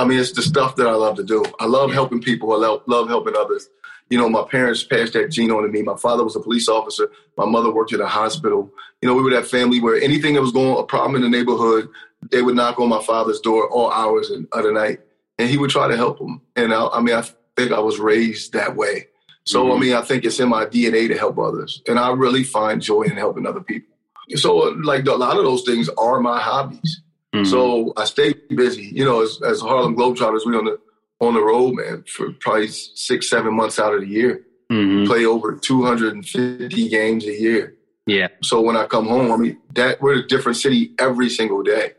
I 0.00 0.04
mean, 0.06 0.18
it's 0.18 0.32
the 0.32 0.40
stuff 0.40 0.76
that 0.76 0.86
I 0.86 0.94
love 0.94 1.16
to 1.16 1.22
do. 1.22 1.44
I 1.60 1.66
love 1.66 1.92
helping 1.92 2.22
people. 2.22 2.52
I 2.52 2.56
love, 2.56 2.82
love 2.86 3.08
helping 3.08 3.36
others. 3.36 3.68
You 4.08 4.16
know, 4.16 4.30
my 4.30 4.42
parents 4.50 4.82
passed 4.82 5.12
that 5.12 5.30
gene 5.30 5.50
on 5.50 5.62
to 5.62 5.68
me. 5.68 5.82
My 5.82 5.96
father 5.96 6.24
was 6.24 6.34
a 6.34 6.40
police 6.40 6.70
officer. 6.70 7.10
My 7.36 7.44
mother 7.44 7.70
worked 7.70 7.92
at 7.92 8.00
a 8.00 8.06
hospital. 8.06 8.70
You 9.02 9.08
know, 9.08 9.14
we 9.14 9.22
were 9.22 9.30
that 9.32 9.46
family 9.46 9.78
where 9.78 10.00
anything 10.00 10.34
that 10.34 10.40
was 10.40 10.52
going 10.52 10.82
a 10.82 10.84
problem 10.84 11.16
in 11.16 11.22
the 11.22 11.28
neighborhood, 11.28 11.90
they 12.30 12.40
would 12.40 12.56
knock 12.56 12.80
on 12.80 12.88
my 12.88 13.02
father's 13.02 13.40
door 13.40 13.68
all 13.68 13.92
hours 13.92 14.30
of 14.30 14.46
the 14.50 14.72
night, 14.72 15.00
and 15.38 15.50
he 15.50 15.58
would 15.58 15.70
try 15.70 15.86
to 15.86 15.96
help 15.96 16.18
them. 16.18 16.40
And 16.56 16.72
I, 16.72 16.86
I 16.86 17.00
mean, 17.02 17.14
I 17.14 17.22
think 17.56 17.70
I 17.70 17.80
was 17.80 17.98
raised 17.98 18.54
that 18.54 18.76
way. 18.76 19.08
So 19.44 19.64
mm-hmm. 19.64 19.76
I 19.76 19.80
mean, 19.80 19.94
I 19.94 20.00
think 20.00 20.24
it's 20.24 20.40
in 20.40 20.48
my 20.48 20.64
DNA 20.64 21.08
to 21.08 21.18
help 21.18 21.38
others, 21.38 21.82
and 21.86 21.98
I 21.98 22.10
really 22.12 22.42
find 22.42 22.80
joy 22.80 23.02
in 23.02 23.16
helping 23.16 23.46
other 23.46 23.60
people. 23.60 23.94
So, 24.36 24.56
like 24.82 25.06
a 25.06 25.12
lot 25.12 25.36
of 25.36 25.44
those 25.44 25.62
things 25.62 25.90
are 25.90 26.20
my 26.20 26.40
hobbies. 26.40 27.02
Mm-hmm. 27.34 27.44
So 27.44 27.92
I 27.96 28.04
stay 28.04 28.34
busy. 28.48 28.84
You 28.84 29.04
know, 29.04 29.22
as, 29.22 29.40
as 29.42 29.60
Harlem 29.60 29.96
Globetrotters, 29.96 30.46
we 30.46 30.56
on 30.56 30.64
the 30.64 30.78
on 31.20 31.34
the 31.34 31.42
road, 31.42 31.74
man, 31.74 32.04
for 32.08 32.32
probably 32.32 32.68
six, 32.68 33.28
seven 33.28 33.54
months 33.54 33.78
out 33.78 33.94
of 33.94 34.00
the 34.00 34.06
year. 34.06 34.44
Mm-hmm. 34.72 35.06
Play 35.06 35.24
over 35.26 35.56
250 35.56 36.88
games 36.88 37.26
a 37.26 37.38
year. 37.38 37.76
Yeah. 38.06 38.28
So 38.42 38.60
when 38.60 38.76
I 38.76 38.86
come 38.86 39.06
home, 39.06 39.30
I 39.30 39.36
mean, 39.36 39.58
that 39.74 40.00
we're 40.00 40.20
a 40.20 40.26
different 40.26 40.56
city 40.56 40.92
every 40.98 41.28
single 41.28 41.62
day. 41.62 41.92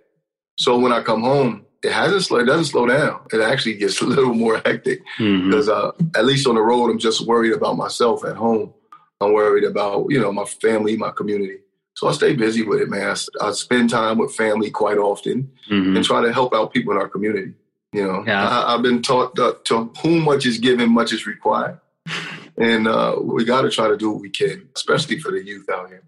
So 0.57 0.79
when 0.79 0.91
I 0.91 1.01
come 1.01 1.21
home, 1.21 1.65
it 1.83 1.91
hasn't 1.91 2.23
slow, 2.23 2.39
it 2.39 2.45
doesn't 2.45 2.65
slow 2.65 2.85
down. 2.85 3.21
It 3.31 3.41
actually 3.41 3.75
gets 3.75 4.01
a 4.01 4.05
little 4.05 4.33
more 4.33 4.61
hectic 4.65 5.01
because 5.17 5.67
mm-hmm. 5.69 6.05
uh, 6.05 6.19
at 6.19 6.25
least 6.25 6.47
on 6.47 6.55
the 6.55 6.61
road, 6.61 6.89
I'm 6.89 6.99
just 6.99 7.25
worried 7.27 7.53
about 7.53 7.77
myself. 7.77 8.25
At 8.25 8.35
home, 8.35 8.73
I'm 9.19 9.33
worried 9.33 9.63
about 9.63 10.07
you 10.09 10.19
know 10.19 10.31
my 10.31 10.45
family, 10.45 10.97
my 10.97 11.11
community. 11.11 11.59
So 12.01 12.07
I 12.07 12.13
stay 12.13 12.33
busy 12.33 12.63
with 12.63 12.81
it, 12.81 12.89
man. 12.89 13.15
I, 13.39 13.45
I 13.45 13.51
spend 13.51 13.91
time 13.91 14.17
with 14.17 14.33
family 14.33 14.71
quite 14.71 14.97
often 14.97 15.51
mm-hmm. 15.69 15.95
and 15.95 16.03
try 16.03 16.23
to 16.23 16.33
help 16.33 16.51
out 16.51 16.73
people 16.73 16.93
in 16.93 16.97
our 16.97 17.07
community. 17.07 17.53
You 17.93 18.07
know, 18.07 18.23
yeah. 18.25 18.65
I, 18.65 18.71
have 18.71 18.81
been 18.81 19.03
taught 19.03 19.35
that 19.35 19.65
to 19.65 19.91
whom 20.01 20.23
much 20.23 20.47
is 20.47 20.57
given, 20.57 20.89
much 20.89 21.13
is 21.13 21.27
required. 21.27 21.79
And 22.57 22.87
uh, 22.87 23.17
we 23.21 23.45
got 23.45 23.61
to 23.61 23.69
try 23.69 23.87
to 23.87 23.97
do 23.97 24.11
what 24.11 24.21
we 24.21 24.29
can, 24.29 24.67
especially 24.75 25.19
for 25.19 25.31
the 25.31 25.43
youth 25.43 25.69
out 25.69 25.87
here. 25.87 26.03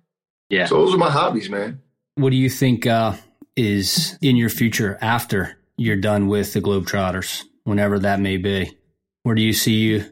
Yeah. 0.49 0.65
So 0.65 0.75
those 0.75 0.93
are 0.93 0.97
my 0.97 1.09
hobbies, 1.09 1.49
man. 1.49 1.81
What 2.15 2.31
do 2.31 2.35
you 2.35 2.49
think 2.49 2.85
uh, 2.85 3.13
is 3.55 4.17
in 4.21 4.35
your 4.35 4.49
future 4.49 4.97
after 4.99 5.57
you're 5.77 5.95
done 5.95 6.27
with 6.27 6.53
the 6.53 6.61
Globetrotters, 6.61 7.43
whenever 7.63 7.97
that 7.99 8.19
may 8.19 8.37
be? 8.37 8.77
Where 9.23 9.35
do 9.35 9.41
you 9.41 9.53
see 9.53 9.75
you 9.75 10.05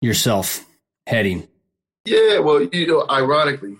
yourself 0.00 0.64
heading? 1.06 1.46
Yeah, 2.06 2.38
well, 2.38 2.62
you 2.62 2.86
know, 2.86 3.06
ironically, 3.08 3.76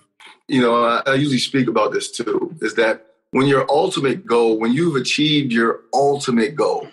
you 0.49 0.61
know, 0.61 0.85
I, 0.85 1.03
I 1.07 1.15
usually 1.15 1.39
speak 1.39 1.69
about 1.69 1.93
this 1.93 2.11
too, 2.11 2.57
is 2.61 2.75
that 2.75 3.07
when 3.31 3.47
your 3.47 3.67
ultimate 3.69 4.27
goal, 4.27 4.59
when 4.59 4.73
you've 4.73 4.97
achieved 4.97 5.53
your 5.53 5.81
ultimate 5.93 6.55
goal, 6.55 6.89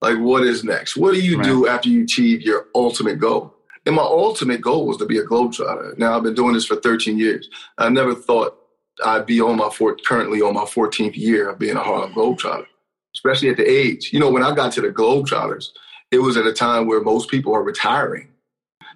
like 0.00 0.18
what 0.18 0.44
is 0.44 0.64
next? 0.64 0.96
What 0.96 1.14
do 1.14 1.20
you 1.20 1.38
right. 1.38 1.44
do 1.44 1.68
after 1.68 1.88
you 1.88 2.02
achieve 2.02 2.42
your 2.42 2.66
ultimate 2.74 3.18
goal? 3.18 3.54
And 3.86 3.96
my 3.96 4.02
ultimate 4.02 4.60
goal 4.60 4.86
was 4.86 4.98
to 4.98 5.06
be 5.06 5.18
a 5.18 5.24
globetrotter. 5.24 5.96
Now 5.96 6.16
I've 6.16 6.22
been 6.22 6.34
doing 6.34 6.54
this 6.54 6.66
for 6.66 6.76
13 6.76 7.18
years. 7.18 7.48
I 7.78 7.88
never 7.88 8.14
thought 8.14 8.58
I'd 9.04 9.26
be 9.26 9.40
on 9.40 9.56
my 9.56 9.70
fourth, 9.70 10.04
currently 10.04 10.42
on 10.42 10.54
my 10.54 10.64
14th 10.64 11.16
year 11.16 11.48
of 11.48 11.58
being 11.58 11.76
a 11.76 11.82
Harlem 11.82 12.12
Globetrotter, 12.12 12.66
especially 13.14 13.48
at 13.48 13.56
the 13.56 13.68
age. 13.68 14.12
You 14.12 14.20
know, 14.20 14.30
when 14.30 14.42
I 14.42 14.54
got 14.54 14.72
to 14.72 14.80
the 14.80 14.88
Globetrotters, 14.88 15.68
it 16.10 16.18
was 16.18 16.36
at 16.36 16.46
a 16.46 16.52
time 16.52 16.86
where 16.86 17.00
most 17.00 17.30
people 17.30 17.54
are 17.54 17.62
retiring. 17.62 18.28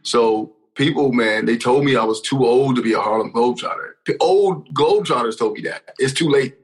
So 0.03 0.53
people, 0.75 1.13
man, 1.13 1.47
they 1.47 1.57
told 1.57 1.85
me 1.85 1.97
I 1.97 2.05
was 2.05 2.21
too 2.21 2.45
old 2.45 2.77
to 2.77 2.83
be 2.83 2.93
a 2.93 3.01
Harlem 3.01 3.33
Globetrotter. 3.33 3.93
The 4.07 4.17
old 4.21 4.73
Globetrotters 4.75 5.39
told 5.39 5.55
me 5.55 5.63
that. 5.63 5.91
It's 5.99 6.13
too 6.13 6.29
late. 6.29 6.57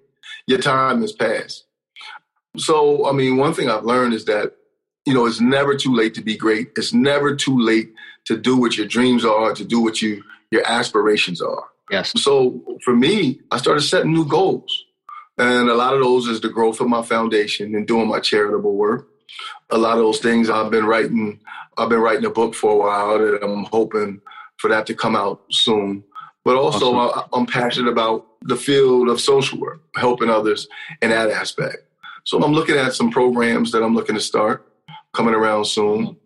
Your 0.47 0.59
time 0.59 1.03
has 1.03 1.13
passed. 1.13 1.65
So, 2.57 3.09
I 3.09 3.13
mean, 3.13 3.37
one 3.37 3.55
thing 3.55 3.71
I've 3.71 3.85
learned 3.85 4.15
is 4.15 4.25
that, 4.25 4.55
you 5.05 5.15
know, 5.15 5.27
it's 5.27 5.41
never 5.41 5.77
too 5.77 5.95
late 5.95 6.15
to 6.15 6.23
be 6.23 6.37
great. 6.37 6.73
It's 6.77 6.93
never 6.93 7.35
too 7.37 7.59
late 7.59 7.93
to 8.25 8.37
do 8.37 8.57
what 8.57 8.77
your 8.77 8.87
dreams 8.87 9.25
are, 9.25 9.55
to 9.55 9.65
do 9.65 9.81
what 9.81 10.03
you 10.03 10.23
your 10.51 10.67
aspirations 10.67 11.43
are. 11.43 11.65
Yes. 11.91 12.13
So 12.17 12.79
for 12.85 12.95
me, 12.95 13.41
I 13.51 13.59
started 13.59 13.83
setting 13.83 14.13
new 14.13 14.27
goals. 14.27 14.85
And 15.37 15.69
a 15.69 15.75
lot 15.75 15.95
of 15.95 16.01
those 16.01 16.27
is 16.27 16.41
the 16.41 16.49
growth 16.49 16.81
of 16.81 16.89
my 16.89 17.03
foundation 17.03 17.75
and 17.75 17.87
doing 17.87 18.09
my 18.09 18.19
charitable 18.19 18.75
work. 18.75 19.09
A 19.71 19.79
lot 19.79 19.99
of 19.99 19.99
those 19.99 20.21
things 20.21 20.51
I've 20.51 20.71
been 20.71 20.87
writing, 20.87 21.41
I've 21.77 21.89
been 21.89 22.01
writing 22.01 22.25
a 22.25 22.31
book 22.31 22.55
for 22.55 22.73
a 22.73 22.77
while 22.77 23.19
that 23.19 23.45
I'm 23.45 23.65
hoping 23.65 24.21
for 24.59 24.69
that 24.71 24.87
to 24.87 24.95
come 24.95 25.17
out 25.17 25.43
soon. 25.51 26.05
But 26.45 26.57
also 26.57 26.95
awesome. 26.95 27.25
I, 27.33 27.37
I'm 27.37 27.47
passionate 27.47 27.91
about 27.91 28.27
the 28.43 28.57
field 28.57 29.09
of 29.09 29.21
social 29.21 29.59
work, 29.59 29.83
helping 29.97 30.31
others 30.31 30.67
in 31.03 31.11
that 31.11 31.31
aspect. 31.31 31.79
So 32.25 32.43
I'm 32.43 32.53
looking 32.53 32.77
at 32.77 32.95
some 32.95 33.11
programs 33.11 33.73
that 33.73 33.83
I'm 33.83 33.95
looking 33.95 34.15
to 34.15 34.21
start 34.21 34.67
coming 35.13 35.35
around 35.35 35.67
soon. 35.67 36.17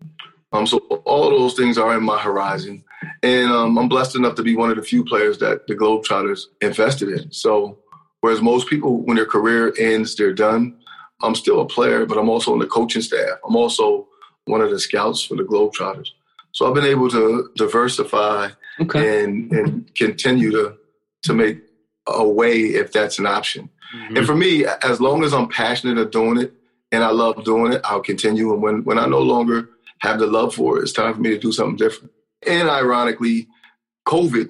Um, 0.52 0.66
so 0.66 0.78
all 1.04 1.30
those 1.30 1.54
things 1.54 1.78
are 1.78 1.96
in 1.96 2.04
my 2.04 2.18
horizon. 2.18 2.84
And 3.22 3.50
um, 3.50 3.78
I'm 3.78 3.88
blessed 3.88 4.16
enough 4.16 4.34
to 4.36 4.42
be 4.42 4.54
one 4.54 4.70
of 4.70 4.76
the 4.76 4.82
few 4.82 5.04
players 5.04 5.38
that 5.38 5.66
the 5.66 5.74
Globetrotters 5.74 6.42
invested 6.60 7.08
in. 7.08 7.32
So 7.32 7.78
whereas 8.20 8.40
most 8.40 8.68
people, 8.68 9.02
when 9.02 9.16
their 9.16 9.26
career 9.26 9.72
ends, 9.78 10.14
they're 10.14 10.34
done. 10.34 10.78
I'm 11.22 11.35
still 11.35 11.61
a 11.61 11.66
player, 11.66 12.06
but 12.06 12.18
I'm 12.18 12.28
also 12.28 12.52
on 12.52 12.58
the 12.58 12.66
coaching 12.66 13.02
staff. 13.02 13.38
I'm 13.46 13.56
also 13.56 14.08
one 14.46 14.61
of 14.61 14.70
the 14.70 14.78
scouts 14.78 15.22
for 15.24 15.37
the 15.37 15.44
Globetrotters. 15.44 16.08
So 16.52 16.66
I've 16.66 16.74
been 16.74 16.85
able 16.85 17.08
to 17.11 17.50
diversify 17.56 18.50
okay. 18.80 19.24
and, 19.24 19.52
and 19.52 19.94
continue 19.94 20.50
to 20.50 20.76
to 21.22 21.35
make 21.35 21.58
a 22.08 22.28
way 22.28 22.58
if 22.58 22.92
that's 22.92 23.18
an 23.18 23.26
option. 23.26 23.70
Mm-hmm. 23.94 24.16
And 24.16 24.26
for 24.26 24.35
me, 24.35 24.64
as 24.82 25.00
long 25.00 25.24
as 25.24 25.32
I'm 25.32 25.48
passionate 25.48 25.98
of 25.98 26.11
doing 26.11 26.40
it 26.40 26.52
and 26.90 27.04
I 27.04 27.11
love 27.11 27.44
doing 27.44 27.72
it, 27.72 27.80
I'll 27.85 28.00
continue. 28.00 28.52
And 28.52 28.62
when, 28.62 28.85
when 28.85 28.98
I 28.98 29.06
no 29.06 29.20
longer 29.20 29.70
have 30.00 30.18
the 30.18 30.26
love 30.26 30.54
for 30.54 30.78
it, 30.78 30.82
it's 30.82 30.92
time 30.92 31.14
for 31.14 31.20
me 31.20 31.30
to 31.30 31.38
do 31.38 31.52
something 31.52 31.76
different. 31.76 32.12
And 32.46 32.68
ironically, 32.68 33.46
COVID 34.06 34.48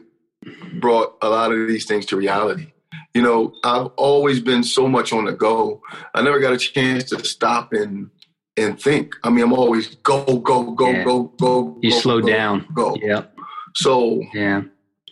brought 0.80 1.18
a 1.20 1.28
lot 1.28 1.52
of 1.52 1.68
these 1.68 1.85
things 1.85 2.06
to 2.06 2.16
reality. 2.16 2.71
You 3.14 3.22
know, 3.22 3.55
I've 3.62 3.88
always 3.96 4.40
been 4.40 4.64
so 4.64 4.88
much 4.88 5.12
on 5.12 5.27
the 5.27 5.33
go. 5.33 5.83
I 6.14 6.22
never 6.22 6.40
got 6.40 6.55
a 6.55 6.59
chance 6.59 7.05
to 7.11 7.25
stop 7.25 7.72
and 7.72 8.11
and 8.57 8.81
think. 8.81 9.14
I 9.25 9.31
mean, 9.31 9.44
I'm 9.44 9.53
always 9.53 9.94
go, 9.96 10.25
go, 10.25 10.72
go, 10.72 10.90
yeah. 10.90 11.05
go, 11.05 11.22
go. 11.38 11.79
You 11.83 11.90
go, 11.90 11.98
slow 11.98 12.20
go, 12.20 12.29
down. 12.29 12.66
Go. 12.75 12.96
Yeah. 13.01 13.25
So 13.75 14.22
yeah, 14.35 14.62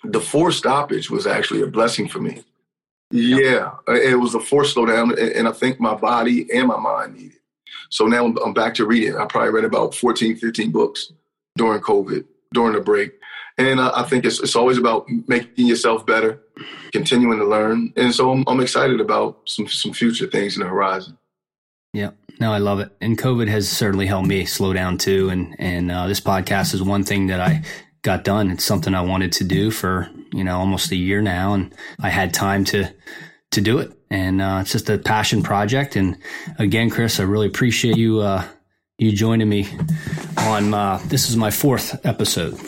the 0.05 0.21
forced 0.21 0.59
stoppage 0.59 1.11
was 1.11 1.27
actually 1.27 1.63
a 1.63 1.67
blessing 1.67 2.09
for 2.09 2.21
me. 2.21 2.43
Yeah, 3.11 3.73
uh, 3.89 3.95
it 3.95 4.19
was 4.21 4.35
a 4.35 4.41
forced 4.41 4.77
slowdown, 4.77 5.19
and 5.37 5.49
I 5.49 5.53
think 5.53 5.81
my 5.81 5.95
body 5.95 6.49
and 6.55 6.69
my 6.69 6.79
mind 6.79 7.17
needed. 7.17 7.39
So 7.91 8.07
now 8.07 8.27
I'm 8.27 8.55
back 8.55 8.75
to 8.75 8.87
reading. 8.87 9.17
I 9.17 9.27
probably 9.27 9.51
read 9.51 9.65
about 9.65 9.95
14, 9.95 10.37
15 10.37 10.71
books 10.71 11.13
during 11.57 11.81
COVID, 11.81 12.25
during 12.55 12.75
the 12.75 12.81
break. 12.81 13.13
And 13.59 13.81
I 13.81 14.05
think 14.05 14.25
it's, 14.25 14.41
it's 14.41 14.57
always 14.57 14.79
about 14.79 15.07
making 15.27 15.67
yourself 15.67 16.07
better, 16.07 16.41
continuing 16.93 17.39
to 17.39 17.45
learn. 17.45 17.93
And 17.97 18.15
so 18.15 18.31
I'm, 18.31 18.45
I'm 18.47 18.61
excited 18.61 19.01
about 19.01 19.41
some, 19.45 19.69
some 19.69 19.93
future 19.93 20.27
things 20.27 20.57
in 20.57 20.63
the 20.63 20.69
horizon. 20.69 21.19
Yeah, 21.93 22.13
no, 22.39 22.53
I 22.53 22.59
love 22.59 22.81
it. 22.81 22.91
And 23.01 23.19
COVID 23.19 23.49
has 23.49 23.69
certainly 23.69 24.07
helped 24.07 24.29
me 24.29 24.47
slow 24.47 24.73
down 24.73 24.97
too. 24.97 25.29
And, 25.29 25.57
and 25.59 25.91
uh, 25.91 26.07
this 26.07 26.21
podcast 26.21 26.73
is 26.73 26.83
one 26.83 27.05
thing 27.05 27.27
that 27.27 27.41
I 27.41 27.63
got 28.03 28.25
done. 28.25 28.51
It's 28.51 28.65
something 28.65 28.95
I 28.95 29.03
wanted 29.03 29.33
to 29.33 29.45
do 29.45 29.71
for, 29.71 30.09
you 30.33 30.45
know, 30.45 30.57
almost 30.57 30.91
a 30.93 30.97
year 30.97 31.21
now. 31.21 31.53
And 31.53 31.75
I 32.01 32.09
had 32.09 32.33
time 32.33 32.65
to, 32.67 32.95
to 33.51 33.61
do 33.61 33.79
it. 33.79 33.93
And, 34.09 34.41
uh, 34.41 34.61
it's 34.63 34.73
just 34.73 34.89
a 34.89 34.99
passion 34.99 35.43
project. 35.43 35.97
And 35.97 36.17
again, 36.59 36.89
Chris, 36.89 37.21
I 37.21 37.25
really 37.25 37.49
appreciate 37.49 37.99
you, 37.99 38.21
uh, 38.21 38.47
you 38.97 39.13
joining 39.13 39.49
me 39.49 39.69
on, 40.39 40.73
uh, 40.73 40.99
this 41.07 41.29
is 41.29 41.37
my 41.37 41.51
fourth 41.51 42.01
episode. 42.07 42.59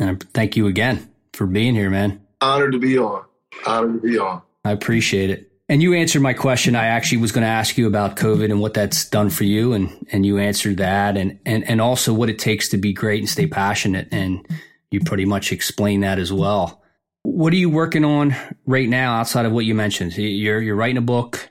And 0.00 0.22
thank 0.32 0.56
you 0.56 0.66
again 0.66 1.08
for 1.34 1.46
being 1.46 1.74
here, 1.74 1.90
man. 1.90 2.20
Honored 2.40 2.72
to 2.72 2.78
be 2.78 2.98
on. 2.98 3.24
Honored 3.66 4.02
to 4.02 4.08
be 4.08 4.18
on. 4.18 4.42
I 4.64 4.72
appreciate 4.72 5.30
it. 5.30 5.52
And 5.68 5.82
you 5.82 5.94
answered 5.94 6.22
my 6.22 6.32
question. 6.32 6.74
I 6.74 6.86
actually 6.86 7.18
was 7.18 7.30
going 7.30 7.42
to 7.42 7.48
ask 7.48 7.78
you 7.78 7.86
about 7.86 8.16
COVID 8.16 8.46
and 8.46 8.60
what 8.60 8.74
that's 8.74 9.08
done 9.08 9.30
for 9.30 9.44
you, 9.44 9.72
and 9.72 10.04
and 10.10 10.26
you 10.26 10.38
answered 10.38 10.78
that, 10.78 11.16
and 11.16 11.38
and 11.46 11.62
and 11.68 11.80
also 11.80 12.12
what 12.12 12.28
it 12.28 12.40
takes 12.40 12.70
to 12.70 12.76
be 12.76 12.92
great 12.92 13.20
and 13.20 13.28
stay 13.28 13.46
passionate, 13.46 14.08
and 14.10 14.44
you 14.90 14.98
pretty 14.98 15.26
much 15.26 15.52
explained 15.52 16.02
that 16.02 16.18
as 16.18 16.32
well. 16.32 16.82
What 17.22 17.52
are 17.52 17.56
you 17.56 17.70
working 17.70 18.04
on 18.04 18.34
right 18.66 18.88
now 18.88 19.14
outside 19.14 19.46
of 19.46 19.52
what 19.52 19.64
you 19.64 19.76
mentioned? 19.76 20.16
You're 20.16 20.60
you're 20.60 20.74
writing 20.74 20.96
a 20.96 21.02
book. 21.02 21.50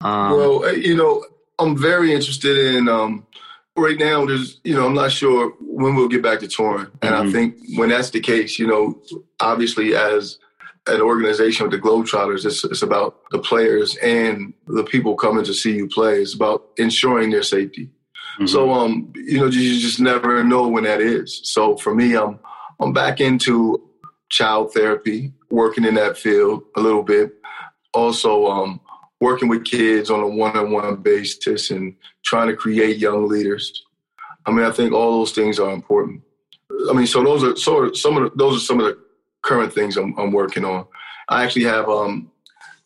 Um, 0.00 0.30
well, 0.30 0.64
uh, 0.64 0.70
you 0.70 0.94
know, 0.94 1.24
I'm 1.58 1.76
very 1.76 2.12
interested 2.12 2.56
in. 2.56 2.88
Um, 2.88 3.26
right 3.76 3.98
now, 3.98 4.24
there's 4.24 4.60
you 4.64 4.74
know, 4.74 4.86
I'm 4.86 4.94
not 4.94 5.12
sure 5.12 5.54
when 5.60 5.94
we'll 5.94 6.08
get 6.08 6.22
back 6.22 6.40
to 6.40 6.48
touring, 6.48 6.86
and 7.02 7.14
mm-hmm. 7.14 7.28
I 7.28 7.32
think 7.32 7.56
when 7.76 7.90
that's 7.90 8.10
the 8.10 8.20
case, 8.20 8.58
you 8.58 8.66
know, 8.66 9.00
obviously 9.40 9.94
as 9.94 10.38
an 10.86 11.00
organization 11.00 11.68
with 11.68 11.72
the 11.72 11.86
Globetrotters, 11.86 12.44
it's, 12.44 12.64
it's 12.64 12.82
about 12.82 13.28
the 13.30 13.38
players 13.38 13.96
and 13.96 14.54
the 14.68 14.84
people 14.84 15.16
coming 15.16 15.44
to 15.44 15.52
see 15.52 15.74
you 15.74 15.88
play. 15.88 16.20
It's 16.20 16.34
about 16.34 16.68
ensuring 16.76 17.30
their 17.30 17.42
safety. 17.42 17.86
Mm-hmm. 18.36 18.46
So, 18.46 18.72
um, 18.72 19.12
you 19.14 19.40
know, 19.40 19.46
you 19.46 19.80
just 19.80 19.98
never 19.98 20.44
know 20.44 20.68
when 20.68 20.84
that 20.84 21.00
is. 21.00 21.40
So 21.44 21.76
for 21.76 21.94
me, 21.94 22.16
I'm 22.16 22.38
I'm 22.78 22.92
back 22.92 23.20
into 23.20 23.82
child 24.28 24.72
therapy, 24.72 25.32
working 25.50 25.84
in 25.84 25.94
that 25.94 26.18
field 26.18 26.62
a 26.76 26.80
little 26.80 27.02
bit. 27.02 27.32
Also, 27.94 28.46
um, 28.46 28.80
working 29.20 29.48
with 29.48 29.64
kids 29.64 30.10
on 30.10 30.20
a 30.20 30.28
one-on-one 30.28 30.96
basis 30.96 31.70
and 31.70 31.94
trying 32.24 32.48
to 32.48 32.56
create 32.56 32.98
young 32.98 33.28
leaders. 33.28 33.84
I 34.44 34.50
mean, 34.50 34.64
I 34.64 34.70
think 34.70 34.92
all 34.92 35.18
those 35.18 35.32
things 35.32 35.58
are 35.58 35.72
important. 35.72 36.22
I 36.90 36.92
mean, 36.92 37.06
so 37.06 37.22
those 37.22 37.42
are 37.42 37.84
of 37.84 37.96
some 37.96 38.16
of 38.16 38.24
the, 38.24 38.36
those 38.36 38.56
are 38.56 38.64
some 38.64 38.80
of 38.80 38.86
the 38.86 38.98
current 39.42 39.72
things 39.72 39.96
I'm, 39.96 40.16
I'm 40.18 40.32
working 40.32 40.64
on. 40.64 40.86
I 41.28 41.44
actually 41.44 41.64
have 41.64 41.88
um, 41.88 42.30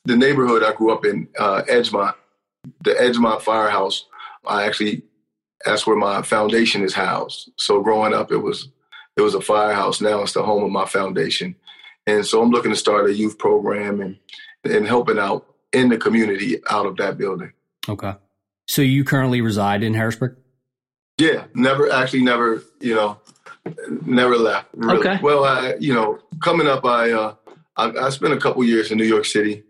the 0.05 0.17
neighborhood 0.17 0.63
I 0.63 0.73
grew 0.73 0.93
up 0.93 1.05
in, 1.05 1.29
uh, 1.39 1.63
Edgemont, 1.69 2.15
the 2.85 2.93
Edgemont 2.93 3.43
Firehouse. 3.43 4.07
I 4.47 4.65
actually 4.65 5.03
that's 5.65 5.87
where 5.87 5.97
my 5.97 6.23
foundation 6.23 6.83
is 6.83 6.95
housed. 6.95 7.51
So 7.59 7.83
growing 7.83 8.15
up, 8.15 8.33
it 8.33 8.39
was 8.39 8.69
it 9.17 9.23
was 9.23 9.35
a 9.35 9.41
firehouse. 9.41 10.01
Now 10.01 10.23
it's 10.23 10.33
the 10.33 10.43
home 10.43 10.65
of 10.65 10.71
my 10.71 10.87
foundation, 10.87 11.55
and 12.07 12.25
so 12.25 12.41
I'm 12.41 12.51
looking 12.51 12.71
to 12.71 12.77
start 12.77 13.11
a 13.11 13.15
youth 13.15 13.39
program 13.39 14.01
and 14.01 14.17
and 14.65 14.87
helping 14.87 15.19
out 15.19 15.47
in 15.73 15.89
the 15.89 15.99
community 15.99 16.61
out 16.71 16.87
of 16.87 16.97
that 16.97 17.19
building. 17.19 17.53
Okay. 17.89 18.15
So 18.67 18.83
you 18.83 19.05
currently 19.05 19.41
reside 19.41 19.83
in 19.83 19.95
Harrisburg? 19.95 20.37
Yeah, 21.19 21.45
never 21.55 21.91
actually 21.91 22.23
never, 22.23 22.63
you 22.81 22.95
know, 22.95 23.19
never 24.07 24.37
left. 24.37 24.69
Really. 24.75 25.01
Okay. 25.01 25.19
Well, 25.23 25.45
I, 25.45 25.75
you 25.79 25.93
know, 25.93 26.19
coming 26.41 26.67
up, 26.67 26.85
I, 26.85 27.11
uh, 27.13 27.35
I, 27.77 27.91
I 27.91 28.11
spent 28.11 28.33
a 28.33 28.39
couple 28.39 28.65
years 28.65 28.91
in 28.91 28.99
New 28.99 29.05
York 29.05 29.25
City, 29.25 29.65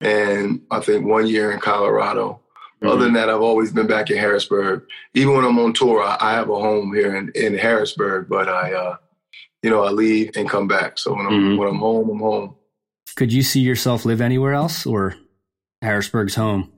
and 0.00 0.62
I 0.70 0.80
think 0.80 1.06
one 1.06 1.26
year 1.26 1.50
in 1.50 1.60
Colorado. 1.60 2.40
Mm-hmm. 2.82 2.88
Other 2.88 3.04
than 3.04 3.14
that, 3.14 3.30
I've 3.30 3.40
always 3.40 3.72
been 3.72 3.86
back 3.86 4.10
in 4.10 4.16
Harrisburg. 4.16 4.84
Even 5.14 5.34
when 5.34 5.44
I'm 5.44 5.58
on 5.58 5.72
tour, 5.72 6.02
I, 6.02 6.16
I 6.20 6.32
have 6.32 6.50
a 6.50 6.58
home 6.58 6.94
here 6.94 7.16
in, 7.16 7.30
in 7.34 7.54
Harrisburg, 7.56 8.28
but 8.28 8.48
I, 8.48 8.72
uh, 8.72 8.96
you 9.62 9.70
know, 9.70 9.84
I 9.84 9.90
leave 9.90 10.32
and 10.36 10.48
come 10.48 10.68
back. 10.68 10.98
So 10.98 11.14
when 11.14 11.26
I'm 11.26 11.32
mm-hmm. 11.32 11.56
when 11.56 11.68
I'm 11.68 11.78
home, 11.78 12.10
I'm 12.10 12.18
home. 12.18 12.56
Could 13.16 13.32
you 13.32 13.42
see 13.42 13.60
yourself 13.60 14.04
live 14.04 14.20
anywhere 14.20 14.52
else, 14.52 14.86
or 14.86 15.14
Harrisburg's 15.82 16.36
home? 16.36 16.72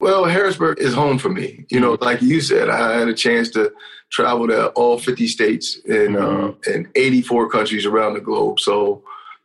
Well, 0.00 0.24
Harrisburg 0.24 0.78
is 0.80 0.94
home 0.94 1.18
for 1.18 1.28
me. 1.28 1.64
You 1.70 1.80
know, 1.80 1.96
like 2.00 2.20
you 2.20 2.40
said, 2.40 2.68
I 2.68 2.98
had 2.98 3.08
a 3.08 3.14
chance 3.14 3.50
to 3.50 3.72
travel 4.10 4.46
to 4.48 4.68
all 4.70 4.98
50 4.98 5.26
states 5.26 5.80
and 5.88 6.16
mm-hmm. 6.16 6.70
uh, 6.70 6.72
and 6.72 6.88
84 6.94 7.50
countries 7.50 7.86
around 7.86 8.14
the 8.14 8.20
globe. 8.20 8.60
So 8.60 9.02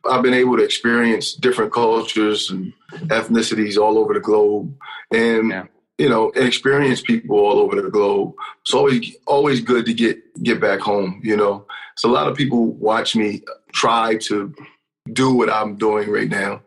I've 0.08 0.22
been 0.22 0.34
able 0.34 0.56
to 0.56 0.62
experience 0.62 1.34
different 1.34 1.72
cultures 1.72 2.50
and 2.50 2.72
ethnicities 3.08 3.78
all 3.78 3.98
over 3.98 4.14
the 4.14 4.20
globe, 4.20 4.76
and 5.12 5.50
yeah. 5.50 5.64
you 5.98 6.08
know, 6.08 6.28
experience 6.30 7.00
people 7.00 7.38
all 7.38 7.58
over 7.58 7.80
the 7.80 7.90
globe. 7.90 8.34
It's 8.62 8.74
always 8.74 9.16
always 9.26 9.60
good 9.60 9.86
to 9.86 9.94
get 9.94 10.18
get 10.42 10.60
back 10.60 10.80
home. 10.80 11.20
You 11.24 11.36
know, 11.36 11.66
so 11.96 12.10
a 12.10 12.12
lot 12.12 12.28
of 12.28 12.36
people 12.36 12.72
watch 12.74 13.16
me 13.16 13.42
try 13.72 14.16
to 14.28 14.54
do 15.12 15.34
what 15.34 15.50
I'm 15.50 15.76
doing 15.76 16.10
right 16.10 16.28
now 16.28 16.62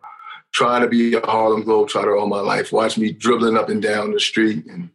try 0.58 0.80
to 0.80 0.88
be 0.88 1.14
a 1.14 1.22
Harlem 1.22 1.64
Globetrotter 1.64 2.20
all 2.20 2.26
my 2.26 2.40
life. 2.40 2.72
Watch 2.72 2.98
me 2.98 3.12
dribbling 3.12 3.56
up 3.56 3.70
and 3.70 3.80
down 3.82 4.12
the 4.12 4.20
street 4.20 4.66
and 4.66 4.90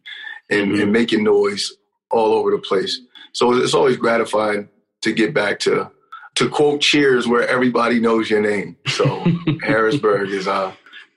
and, 0.49 0.73
mm-hmm. 0.73 0.81
and 0.81 0.91
making 0.91 1.23
noise 1.23 1.71
all 2.11 2.33
over 2.33 2.51
the 2.51 2.57
place. 2.57 2.99
So 3.31 3.53
it's 3.53 3.73
always 3.73 3.95
gratifying 3.95 4.67
to 5.03 5.13
get 5.13 5.33
back 5.33 5.59
to 5.59 5.89
to 6.35 6.49
quote 6.49 6.81
Cheers, 6.81 7.29
where 7.29 7.47
everybody 7.47 8.01
knows 8.01 8.29
your 8.29 8.41
name. 8.41 8.75
So 8.87 9.25
Harrisburg 9.63 10.29
is 10.31 10.49
uh 10.49 10.73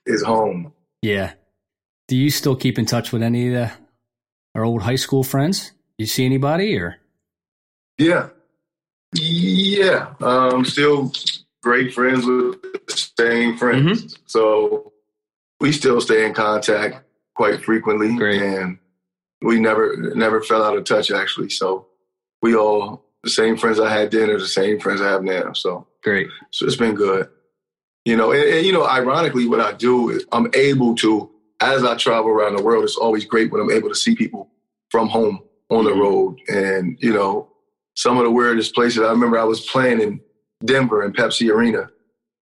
is 0.07 0.23
home. 0.23 0.73
Yeah. 1.03 1.33
Do 2.07 2.17
you 2.17 2.31
still 2.31 2.55
keep 2.55 2.79
in 2.79 2.87
touch 2.87 3.11
with 3.11 3.25
any 3.25 3.49
of 3.49 3.55
the, 3.55 3.73
our 4.55 4.65
old 4.65 4.83
high 4.83 4.95
school 4.95 5.25
friends? 5.25 5.71
Do 5.99 6.05
you 6.05 6.07
see 6.07 6.25
anybody 6.25 6.79
or? 6.79 6.99
Yeah, 7.99 8.29
yeah. 9.13 10.15
Um, 10.21 10.65
still 10.65 11.11
great 11.67 11.93
friends 11.93 12.25
with 12.25 12.63
the 12.63 13.13
same 13.19 13.57
friends. 13.59 14.05
Mm-hmm. 14.05 14.23
So 14.27 14.93
we 15.59 15.73
still 15.73 16.01
stay 16.01 16.25
in 16.25 16.33
contact 16.33 17.03
quite 17.35 17.65
frequently. 17.65 18.15
Great. 18.15 18.41
And 18.41 18.79
we 19.43 19.59
never 19.59 19.97
never 20.15 20.41
fell 20.43 20.63
out 20.63 20.77
of 20.77 20.85
touch 20.85 21.11
actually. 21.11 21.51
So 21.51 21.89
we 22.41 22.55
all 22.55 23.05
the 23.25 23.31
same 23.31 23.57
friends 23.57 23.81
I 23.81 23.91
had 23.93 24.13
then 24.13 24.31
are 24.31 24.39
the 24.39 24.47
same 24.47 24.79
friends 24.79 25.01
I 25.01 25.11
have 25.11 25.25
now. 25.25 25.55
So 25.55 25.89
great. 26.05 26.29
So 26.53 26.67
it's 26.67 26.77
been 26.77 26.95
good. 26.95 27.29
You 28.05 28.17
know, 28.17 28.31
and, 28.31 28.45
and 28.45 28.65
you 28.65 28.73
know, 28.73 28.87
ironically, 28.87 29.49
what 29.49 29.61
I 29.61 29.73
do 29.73 30.11
is 30.11 30.25
I'm 30.31 30.49
able 30.55 30.95
to, 30.97 31.29
as 31.59 31.83
I 31.83 31.97
travel 31.97 32.31
around 32.31 32.55
the 32.55 32.63
world, 32.63 32.85
it's 32.85 32.97
always 32.97 33.25
great 33.25 33.51
when 33.51 33.61
I'm 33.61 33.73
able 33.73 33.89
to 33.89 33.97
see 33.97 34.15
people 34.15 34.53
from 34.93 35.09
home 35.09 35.41
on 35.71 35.83
the 35.83 35.91
mm-hmm. 35.91 36.01
road. 36.01 36.39
And, 36.47 36.97
you 37.01 37.13
know, 37.13 37.49
some 37.95 38.19
of 38.19 38.23
the 38.23 38.31
weirdest 38.31 38.73
places 38.73 39.01
I 39.01 39.11
remember 39.11 39.37
I 39.37 39.43
was 39.43 39.67
playing 39.67 40.01
in 40.01 40.21
Denver 40.65 41.05
in 41.05 41.13
Pepsi 41.13 41.51
Arena, 41.51 41.91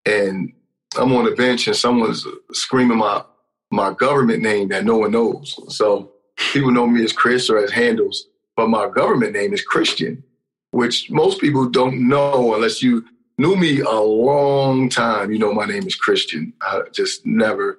and 0.07 0.53
I'm 0.97 1.13
on 1.13 1.25
the 1.25 1.33
bench 1.33 1.67
and 1.67 1.77
someone's 1.77 2.27
screaming 2.53 2.99
my 2.99 3.23
my 3.71 3.93
government 3.93 4.43
name 4.43 4.69
that 4.69 4.85
no 4.85 4.99
one 4.99 5.11
knows. 5.11 5.59
So 5.75 6.13
people 6.53 6.71
know 6.71 6.87
me 6.87 7.03
as 7.03 7.13
Chris 7.13 7.51
or 7.51 7.59
as 7.59 7.73
Handles, 7.73 8.29
but 8.57 8.69
my 8.69 8.89
government 8.89 9.33
name 9.33 9.53
is 9.53 9.63
Christian, 9.63 10.23
which 10.71 11.11
most 11.11 11.41
people 11.41 11.69
don't 11.69 12.09
know 12.09 12.55
unless 12.55 12.83
you 12.83 13.05
knew 13.37 13.57
me 13.57 13.81
a 13.81 13.91
long 14.01 14.89
time. 14.89 15.33
You 15.33 15.39
know 15.39 15.53
my 15.53 15.67
name 15.67 15.87
is 15.87 15.97
Christian. 15.97 16.53
I 16.63 16.83
just 16.93 17.27
never 17.27 17.79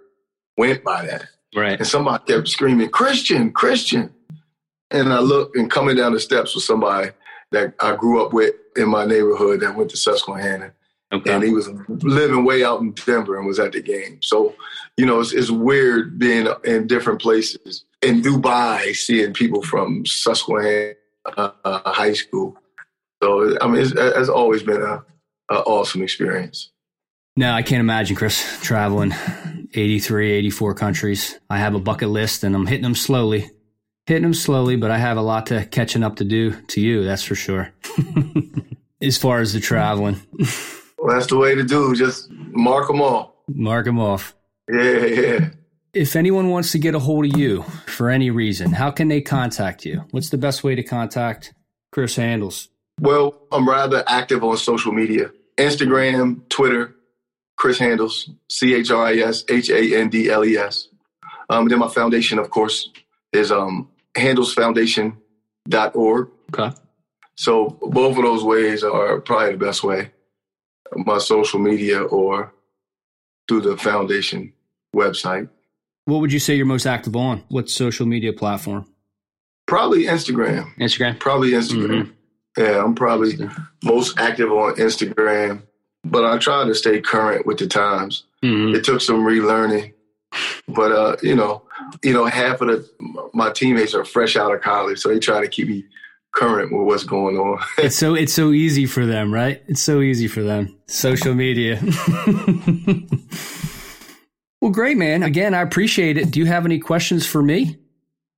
went 0.58 0.84
by 0.84 1.06
that. 1.06 1.28
Right. 1.56 1.80
And 1.80 1.88
somebody 1.88 2.26
kept 2.26 2.50
screaming, 2.50 2.90
Christian, 2.90 3.52
Christian. 3.52 4.14
And 4.92 5.12
I 5.12 5.20
looked 5.20 5.56
and 5.56 5.72
coming 5.72 5.96
down 5.96 6.14
the 6.14 6.20
steps 6.20 6.54
was 6.56 6.66
somebody 6.66 7.12
that 7.52 7.74
I 7.80 7.96
grew 7.96 8.26
up 8.26 8.34
with 8.34 8.54
in 8.76 8.90
my 8.90 9.06
neighborhood 9.06 9.62
that 9.62 9.76
went 9.76 9.90
to 9.92 9.98
Susquehanna. 9.98 10.74
Okay. 11.14 11.34
And 11.34 11.44
he 11.44 11.52
was 11.52 11.70
living 11.88 12.44
way 12.44 12.64
out 12.64 12.82
in 12.82 12.92
Denver 12.92 13.38
and 13.38 13.48
was 13.48 13.60
at 13.60 13.72
the 13.72 13.82
game. 13.82 14.20
So, 14.22 14.56
you 14.98 15.06
know, 15.06 15.20
it's, 15.20 15.34
it's 15.34 15.52
weird 15.52 16.18
being 16.18 16.48
in 16.64 16.88
different 16.88 17.22
places. 17.22 17.86
In 18.02 18.22
Dubai, 18.22 18.94
seeing 18.96 19.34
people 19.34 19.62
from 19.62 20.06
Susquehanna 20.06 20.96
uh, 21.38 21.52
High 21.64 22.14
School. 22.14 22.58
So, 23.24 23.58
I 23.62 23.68
mean, 23.68 23.82
it's, 23.82 23.94
it's 23.96 24.30
always 24.30 24.64
been 24.64 24.82
a, 24.82 25.04
a 25.50 25.60
awesome 25.62 26.02
experience. 26.02 26.72
No, 27.38 27.52
I 27.52 27.62
can't 27.62 27.82
imagine, 27.82 28.16
Chris, 28.16 28.60
traveling 28.62 29.14
83, 29.74 30.32
84 30.32 30.74
countries. 30.74 31.40
I 31.50 31.60
have 31.60 31.76
a 31.76 31.80
bucket 31.80 32.10
list 32.10 32.44
and 32.44 32.56
I'm 32.56 32.66
hitting 32.66 32.84
them 32.84 32.96
slowly 32.96 33.52
hitting 34.06 34.24
them 34.24 34.34
slowly, 34.34 34.76
but 34.76 34.92
I 34.92 34.98
have 34.98 35.18
a 35.18 35.22
lot 35.22 35.48
to 35.48 35.66
catching 35.66 36.04
up 36.04 36.18
to 36.18 36.24
do 36.24 36.60
to 36.68 36.82
you. 36.82 37.04
That's 37.04 37.24
for 37.24 37.36
sure. 37.36 37.72
as 39.02 39.18
far 39.18 39.40
as 39.40 39.54
the 39.54 39.60
traveling, 39.60 40.22
well, 40.98 41.16
that's 41.16 41.28
the 41.28 41.38
way 41.38 41.56
to 41.56 41.64
do. 41.64 41.96
Just 41.96 42.30
mark 42.32 42.88
them 42.88 43.02
off. 43.02 43.32
Mark 43.48 43.86
them 43.86 44.00
off. 44.00 44.36
Yeah, 44.72 45.06
yeah. 45.06 45.50
If 45.94 46.16
anyone 46.16 46.50
wants 46.50 46.72
to 46.74 46.80
get 46.80 46.94
a 46.94 47.00
hold 47.00 47.26
of 47.26 47.38
you 47.38 47.64
for 47.86 48.10
any 48.10 48.30
reason, 48.30 48.74
how 48.74 48.92
can 48.92 49.08
they 49.08 49.22
contact 49.22 49.86
you? 49.86 50.04
What's 50.12 50.30
the 50.30 50.38
best 50.38 50.64
way 50.64 50.76
to 50.76 50.84
contact 50.84 51.54
Chris 51.92 52.18
Handles? 52.18 52.68
Well, 53.00 53.42
I'm 53.52 53.68
rather 53.68 54.04
active 54.08 54.44
on 54.44 54.58
social 54.58 54.92
media 54.92 55.32
Instagram, 55.58 56.48
Twitter, 56.50 56.96
Chris 57.56 57.80
Handles, 57.80 58.30
C 58.50 58.74
H 58.74 58.92
R 58.92 59.06
I 59.06 59.16
S 59.16 59.46
H 59.50 59.70
A 59.70 59.98
N 59.98 60.10
D 60.10 60.30
L 60.30 60.44
E 60.44 60.58
S. 60.58 60.90
Um, 61.50 61.68
then 61.68 61.80
my 61.80 61.88
foundation, 61.88 62.40
of 62.40 62.50
course, 62.50 62.90
is 63.32 63.52
um, 63.52 63.90
handlesfoundation.org. 64.16 66.30
Okay. 66.54 66.76
So 67.36 67.78
both 67.82 68.18
of 68.18 68.24
those 68.24 68.44
ways 68.44 68.84
are 68.84 69.20
probably 69.22 69.52
the 69.52 69.58
best 69.58 69.84
way. 69.84 70.12
My 70.96 71.18
social 71.18 71.60
media 71.60 72.02
or 72.02 72.54
through 73.48 73.62
the 73.62 73.78
foundation 73.78 74.54
website. 74.96 75.50
What 76.06 76.22
would 76.22 76.32
you 76.32 76.40
say 76.40 76.56
you're 76.56 76.66
most 76.66 76.86
active 76.86 77.16
on? 77.16 77.44
What 77.50 77.70
social 77.70 78.06
media 78.06 78.34
platform? 78.34 78.88
Probably 79.66 80.06
Instagram. 80.06 80.74
Instagram. 80.76 81.20
Probably 81.20 81.52
Instagram. 81.52 82.04
Mm-hmm. 82.04 82.62
Yeah, 82.62 82.84
I'm 82.84 82.96
probably 82.96 83.34
most 83.84 84.18
active 84.20 84.52
on 84.52 84.76
Instagram, 84.76 85.64
but 86.06 86.24
I 86.24 86.38
try 86.38 86.64
to 86.64 86.76
stay 86.76 87.02
current 87.02 87.46
with 87.46 87.58
the 87.58 87.68
times. 87.68 88.24
Mm-hmm. 88.44 88.76
It 88.76 88.86
took 88.86 89.02
some 89.02 89.26
relearning 89.26 89.94
But 90.68 90.92
uh, 90.92 91.16
you 91.22 91.36
know, 91.36 91.64
you 92.04 92.14
know, 92.14 92.26
half 92.26 92.62
of 92.62 92.68
the 92.68 92.90
my 93.34 93.52
teammates 93.52 93.94
are 93.94 94.06
fresh 94.06 94.36
out 94.36 94.54
of 94.54 94.62
college, 94.62 95.00
so 95.00 95.10
they 95.10 95.20
try 95.20 95.42
to 95.42 95.48
keep 95.48 95.68
me 95.68 95.86
current 96.34 96.72
with 96.72 96.86
what's 96.86 97.04
going 97.04 97.38
on. 97.38 97.60
it's 97.78 97.96
so 97.96 98.14
it's 98.14 98.34
so 98.34 98.52
easy 98.52 98.86
for 98.86 99.06
them, 99.06 99.34
right? 99.34 99.64
It's 99.68 99.82
so 99.82 100.02
easy 100.02 100.28
for 100.28 100.44
them. 100.44 100.76
Social 100.88 101.34
media. 101.34 101.82
well, 104.62 104.72
great, 104.72 104.98
man. 104.98 105.24
Again, 105.24 105.54
I 105.54 105.62
appreciate 105.62 106.18
it. 106.18 106.32
Do 106.32 106.40
you 106.40 106.46
have 106.46 106.66
any 106.66 106.80
questions 106.80 107.26
for 107.26 107.42
me? 107.42 107.80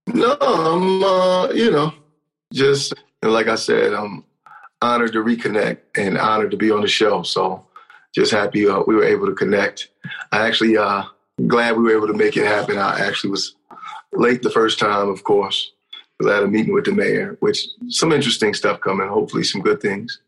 No, 0.06 0.36
I'm 0.40 1.02
uh, 1.04 1.50
you 1.50 1.70
know, 1.70 1.92
just 2.52 2.94
like 3.22 3.48
I 3.48 3.56
said, 3.56 3.92
I'm 3.92 4.24
honored 4.80 5.12
to 5.12 5.22
reconnect 5.24 5.78
and 5.96 6.16
honored 6.16 6.52
to 6.52 6.56
be 6.56 6.70
on 6.70 6.80
the 6.80 6.88
show. 6.88 7.22
So 7.22 7.66
just 8.14 8.32
happy 8.32 8.66
uh, 8.66 8.82
we 8.86 8.94
were 8.94 9.04
able 9.04 9.26
to 9.26 9.34
connect. 9.34 9.88
I 10.32 10.46
actually 10.46 10.76
uh 10.76 11.04
glad 11.46 11.76
we 11.76 11.84
were 11.84 11.96
able 11.96 12.06
to 12.08 12.14
make 12.14 12.36
it 12.36 12.46
happen. 12.46 12.78
I 12.78 13.00
actually 13.00 13.30
was 13.30 13.54
late 14.12 14.42
the 14.42 14.50
first 14.50 14.78
time, 14.78 15.08
of 15.08 15.24
course. 15.24 15.72
I 16.26 16.34
had 16.34 16.42
a 16.42 16.48
meeting 16.48 16.74
with 16.74 16.84
the 16.84 16.92
mayor, 16.92 17.36
which 17.40 17.64
some 17.88 18.12
interesting 18.12 18.52
stuff 18.52 18.80
coming, 18.80 19.06
hopefully 19.08 19.44
some 19.44 19.62
good 19.62 19.80
things. 19.80 20.20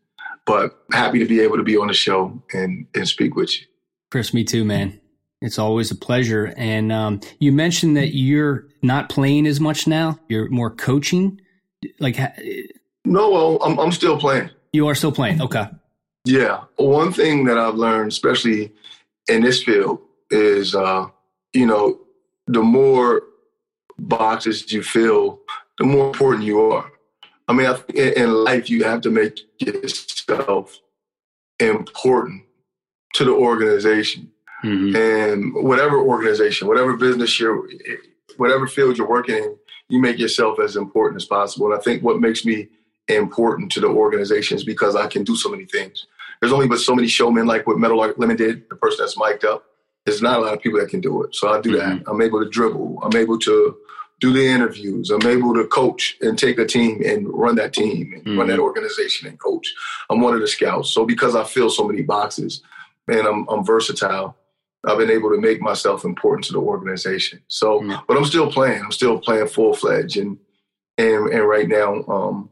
But 0.45 0.71
happy 0.91 1.19
to 1.19 1.25
be 1.25 1.41
able 1.41 1.57
to 1.57 1.63
be 1.63 1.77
on 1.77 1.87
the 1.87 1.93
show 1.93 2.41
and, 2.53 2.87
and 2.95 3.07
speak 3.07 3.35
with 3.35 3.59
you. 3.59 3.67
Chris, 4.09 4.33
me 4.33 4.43
too, 4.43 4.63
man. 4.63 4.99
It's 5.41 5.59
always 5.59 5.91
a 5.91 5.95
pleasure. 5.95 6.53
And 6.55 6.91
um, 6.91 7.19
you 7.39 7.51
mentioned 7.51 7.97
that 7.97 8.15
you're 8.15 8.67
not 8.81 9.09
playing 9.09 9.47
as 9.47 9.59
much 9.59 9.87
now. 9.87 10.19
You're 10.29 10.49
more 10.49 10.69
coaching. 10.69 11.41
Like, 11.99 12.17
no, 13.05 13.29
well, 13.29 13.63
I'm, 13.63 13.79
I'm 13.79 13.91
still 13.91 14.17
playing. 14.17 14.49
You 14.71 14.87
are 14.87 14.95
still 14.95 15.11
playing. 15.11 15.41
Okay. 15.41 15.67
Yeah. 16.25 16.61
One 16.77 17.11
thing 17.11 17.45
that 17.45 17.57
I've 17.57 17.75
learned, 17.75 18.11
especially 18.11 18.71
in 19.27 19.41
this 19.41 19.63
field, 19.63 19.99
is, 20.31 20.73
uh, 20.75 21.07
you 21.53 21.65
know, 21.65 21.99
the 22.47 22.61
more 22.61 23.23
boxes 23.99 24.71
you 24.71 24.83
fill, 24.83 25.39
the 25.77 25.85
more 25.85 26.07
important 26.07 26.43
you 26.43 26.61
are. 26.71 26.91
I 27.47 27.53
mean, 27.53 27.69
in 27.95 28.31
life, 28.31 28.69
you 28.69 28.83
have 28.83 29.01
to 29.01 29.09
make 29.09 29.39
yourself 29.59 30.79
important 31.59 32.43
to 33.15 33.25
the 33.25 33.31
organization. 33.31 34.31
Mm-hmm. 34.63 34.95
And 34.95 35.53
whatever 35.65 35.99
organization, 35.99 36.67
whatever 36.67 36.95
business 36.95 37.39
you're, 37.39 37.67
whatever 38.37 38.67
field 38.67 38.97
you're 38.97 39.09
working 39.09 39.35
in, 39.35 39.57
you 39.89 39.99
make 39.99 40.17
yourself 40.17 40.59
as 40.59 40.75
important 40.75 41.21
as 41.21 41.25
possible. 41.25 41.67
And 41.67 41.75
I 41.75 41.81
think 41.81 42.03
what 42.03 42.21
makes 42.21 42.45
me 42.45 42.69
important 43.07 43.71
to 43.73 43.79
the 43.79 43.87
organization 43.87 44.55
is 44.55 44.63
because 44.63 44.95
I 44.95 45.07
can 45.07 45.23
do 45.23 45.35
so 45.35 45.49
many 45.49 45.65
things. 45.65 46.05
There's 46.39 46.53
only 46.53 46.67
but 46.67 46.79
so 46.79 46.95
many 46.95 47.07
showmen 47.07 47.45
like 47.45 47.67
what 47.67 47.77
Meadowlark 47.77 48.17
Lemon 48.17 48.37
did, 48.37 48.69
the 48.69 48.75
person 48.75 49.03
that's 49.03 49.17
mic'd 49.17 49.45
up. 49.45 49.65
There's 50.05 50.21
not 50.21 50.39
a 50.39 50.41
lot 50.41 50.53
of 50.53 50.61
people 50.61 50.79
that 50.79 50.89
can 50.89 51.01
do 51.01 51.23
it. 51.23 51.35
So 51.35 51.49
I 51.49 51.61
do 51.61 51.77
mm-hmm. 51.77 51.97
that. 51.97 52.09
I'm 52.09 52.21
able 52.21 52.43
to 52.43 52.49
dribble. 52.49 52.99
I'm 53.03 53.15
able 53.15 53.37
to 53.39 53.77
do 54.19 54.33
the 54.33 54.45
interviews. 54.45 55.09
I'm 55.09 55.25
able 55.27 55.53
to 55.55 55.65
coach 55.65 56.17
and 56.21 56.37
take 56.37 56.59
a 56.59 56.65
team 56.65 57.01
and 57.05 57.27
run 57.27 57.55
that 57.55 57.73
team 57.73 58.13
and 58.13 58.23
mm-hmm. 58.23 58.37
run 58.37 58.47
that 58.47 58.53
mm-hmm. 58.53 58.63
organization 58.63 59.27
and 59.27 59.39
coach. 59.39 59.67
I'm 60.09 60.21
one 60.21 60.33
of 60.33 60.41
the 60.41 60.47
scouts. 60.47 60.91
So 60.91 61.05
because 61.05 61.35
I 61.35 61.43
fill 61.43 61.69
so 61.69 61.87
many 61.87 62.01
boxes 62.01 62.61
and 63.07 63.27
I'm, 63.27 63.47
I'm 63.49 63.65
versatile, 63.65 64.37
I've 64.85 64.97
been 64.97 65.11
able 65.11 65.29
to 65.29 65.39
make 65.39 65.61
myself 65.61 66.03
important 66.05 66.45
to 66.45 66.53
the 66.53 66.59
organization. 66.59 67.41
So, 67.47 67.79
mm-hmm. 67.79 68.03
but 68.07 68.17
I'm 68.17 68.25
still 68.25 68.51
playing. 68.51 68.81
I'm 68.83 68.91
still 68.91 69.19
playing 69.19 69.47
full 69.47 69.73
fledged, 69.73 70.17
and 70.17 70.37
and 70.97 71.29
and 71.29 71.47
right 71.47 71.67
now, 71.67 72.03
um, 72.05 72.49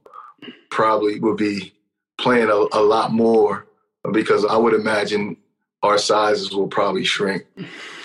probably 0.70 1.20
will 1.20 1.36
be 1.36 1.74
playing 2.20 2.50
a, 2.50 2.78
a 2.78 2.84
lot 2.84 3.12
more 3.12 3.66
because 4.12 4.46
I 4.46 4.58
would 4.58 4.74
imagine 4.74 5.38
our 5.84 5.98
sizes 5.98 6.52
will 6.52 6.68
probably 6.68 7.06
shrink. 7.06 7.46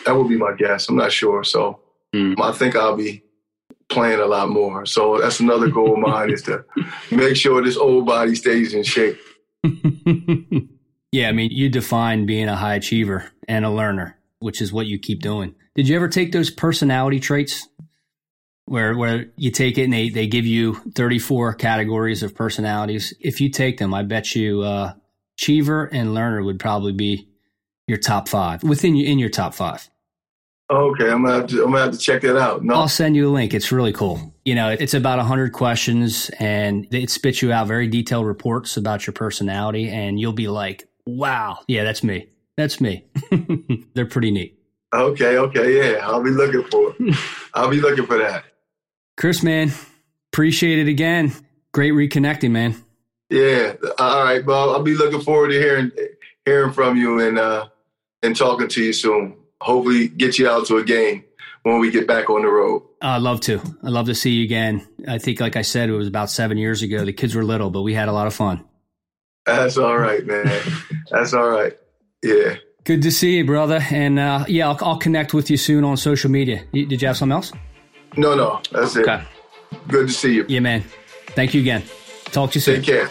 That 0.04 0.16
would 0.16 0.28
be 0.28 0.36
my 0.36 0.54
guess. 0.56 0.88
I'm 0.88 0.96
not 0.96 1.12
sure. 1.12 1.44
So 1.44 1.80
mm. 2.14 2.40
I 2.40 2.52
think 2.52 2.76
I'll 2.76 2.96
be 2.96 3.22
playing 3.88 4.20
a 4.20 4.26
lot 4.26 4.48
more. 4.48 4.86
So 4.86 5.18
that's 5.18 5.40
another 5.40 5.68
goal 5.68 5.94
of 5.94 5.98
mine 5.98 6.30
is 6.30 6.42
to 6.42 6.64
make 7.10 7.36
sure 7.36 7.62
this 7.62 7.76
old 7.76 8.06
body 8.06 8.34
stays 8.34 8.74
in 8.74 8.82
shape. 8.82 9.18
yeah, 11.12 11.28
I 11.28 11.32
mean, 11.32 11.50
you 11.50 11.68
define 11.68 12.26
being 12.26 12.48
a 12.48 12.56
high 12.56 12.76
achiever 12.76 13.30
and 13.48 13.64
a 13.64 13.70
learner, 13.70 14.18
which 14.38 14.60
is 14.60 14.72
what 14.72 14.86
you 14.86 14.98
keep 14.98 15.20
doing. 15.20 15.54
Did 15.74 15.88
you 15.88 15.96
ever 15.96 16.08
take 16.08 16.32
those 16.32 16.50
personality 16.50 17.20
traits 17.20 17.66
where 18.66 18.96
where 18.96 19.26
you 19.36 19.50
take 19.50 19.76
it 19.76 19.84
and 19.84 19.92
they, 19.92 20.08
they 20.08 20.26
give 20.26 20.46
you 20.46 20.74
34 20.94 21.54
categories 21.54 22.22
of 22.22 22.34
personalities? 22.34 23.14
If 23.20 23.40
you 23.40 23.50
take 23.50 23.78
them, 23.78 23.92
I 23.92 24.02
bet 24.02 24.34
you 24.34 24.62
uh, 24.62 24.94
achiever 25.36 25.86
and 25.86 26.14
learner 26.14 26.42
would 26.42 26.60
probably 26.60 26.92
be 26.92 27.28
your 27.86 27.98
top 27.98 28.28
five 28.28 28.62
within 28.62 28.96
in 28.96 29.18
your 29.18 29.30
top 29.30 29.54
five. 29.54 29.88
Okay, 30.70 31.10
I'm 31.10 31.24
gonna, 31.24 31.40
have 31.40 31.46
to, 31.48 31.64
I'm 31.64 31.72
gonna 31.72 31.84
have 31.84 31.92
to 31.92 31.98
check 31.98 32.22
that 32.22 32.38
out. 32.38 32.64
No. 32.64 32.74
I'll 32.74 32.88
send 32.88 33.16
you 33.16 33.28
a 33.28 33.32
link. 33.32 33.52
It's 33.52 33.70
really 33.70 33.92
cool. 33.92 34.34
You 34.46 34.54
know, 34.54 34.70
it's 34.70 34.94
about 34.94 35.18
hundred 35.18 35.52
questions, 35.52 36.30
and 36.38 36.86
it 36.92 37.10
spits 37.10 37.42
you 37.42 37.52
out 37.52 37.66
very 37.66 37.86
detailed 37.86 38.26
reports 38.26 38.76
about 38.78 39.06
your 39.06 39.12
personality, 39.12 39.90
and 39.90 40.18
you'll 40.18 40.32
be 40.32 40.48
like, 40.48 40.88
"Wow, 41.06 41.58
yeah, 41.68 41.84
that's 41.84 42.02
me. 42.02 42.28
That's 42.56 42.80
me." 42.80 43.04
They're 43.94 44.06
pretty 44.06 44.30
neat. 44.30 44.58
Okay, 44.94 45.36
okay, 45.36 45.76
yeah, 45.76 46.06
I'll 46.06 46.22
be 46.22 46.30
looking 46.30 46.64
for. 46.64 46.94
It. 46.98 47.16
I'll 47.54 47.70
be 47.70 47.80
looking 47.80 48.06
for 48.06 48.16
that. 48.16 48.44
Chris, 49.18 49.42
man, 49.42 49.70
appreciate 50.32 50.78
it 50.78 50.88
again. 50.88 51.32
Great 51.72 51.92
reconnecting, 51.92 52.52
man. 52.52 52.82
Yeah. 53.28 53.74
All 53.98 54.24
right, 54.24 54.44
well, 54.44 54.70
I'll 54.70 54.82
be 54.82 54.94
looking 54.94 55.20
forward 55.20 55.48
to 55.48 55.58
hearing 55.58 55.90
hearing 56.46 56.72
from 56.72 56.96
you 56.96 57.20
and 57.20 57.38
uh 57.38 57.68
and 58.24 58.36
talking 58.36 58.68
to 58.68 58.82
you 58.82 58.92
soon 58.92 59.36
hopefully 59.64 60.08
get 60.08 60.38
you 60.38 60.48
out 60.48 60.66
to 60.66 60.76
a 60.76 60.84
game 60.84 61.24
when 61.62 61.78
we 61.78 61.90
get 61.90 62.06
back 62.06 62.28
on 62.28 62.42
the 62.42 62.48
road. 62.48 62.82
I'd 63.00 63.22
love 63.22 63.40
to. 63.42 63.60
I'd 63.82 63.90
love 63.90 64.06
to 64.06 64.14
see 64.14 64.32
you 64.32 64.44
again. 64.44 64.86
I 65.08 65.18
think, 65.18 65.40
like 65.40 65.56
I 65.56 65.62
said, 65.62 65.88
it 65.88 65.92
was 65.92 66.06
about 66.06 66.30
seven 66.30 66.58
years 66.58 66.82
ago. 66.82 67.04
The 67.04 67.12
kids 67.12 67.34
were 67.34 67.44
little, 67.44 67.70
but 67.70 67.82
we 67.82 67.94
had 67.94 68.08
a 68.08 68.12
lot 68.12 68.26
of 68.26 68.34
fun. 68.34 68.64
That's 69.46 69.78
all 69.78 69.96
right, 69.96 70.24
man. 70.24 70.46
That's 71.10 71.32
all 71.32 71.48
right. 71.48 71.72
Yeah. 72.22 72.56
Good 72.84 73.02
to 73.02 73.10
see 73.10 73.38
you, 73.38 73.46
brother. 73.46 73.80
And 73.90 74.18
uh, 74.18 74.44
yeah, 74.48 74.68
I'll, 74.68 74.78
I'll, 74.82 74.98
connect 74.98 75.32
with 75.32 75.50
you 75.50 75.56
soon 75.56 75.84
on 75.84 75.96
social 75.96 76.30
media. 76.30 76.64
Did 76.72 77.00
you 77.00 77.08
have 77.08 77.16
something 77.16 77.34
else? 77.34 77.52
No, 78.16 78.34
no. 78.34 78.60
That's 78.70 78.96
it. 78.96 79.08
Okay. 79.08 79.24
Good 79.88 80.08
to 80.08 80.12
see 80.12 80.34
you. 80.34 80.44
Yeah, 80.48 80.60
man. 80.60 80.84
Thank 81.28 81.54
you 81.54 81.62
again. 81.62 81.82
Talk 82.26 82.50
to 82.52 82.56
you 82.56 82.60
soon. 82.60 82.76
Take 82.76 82.86
care. 82.86 83.10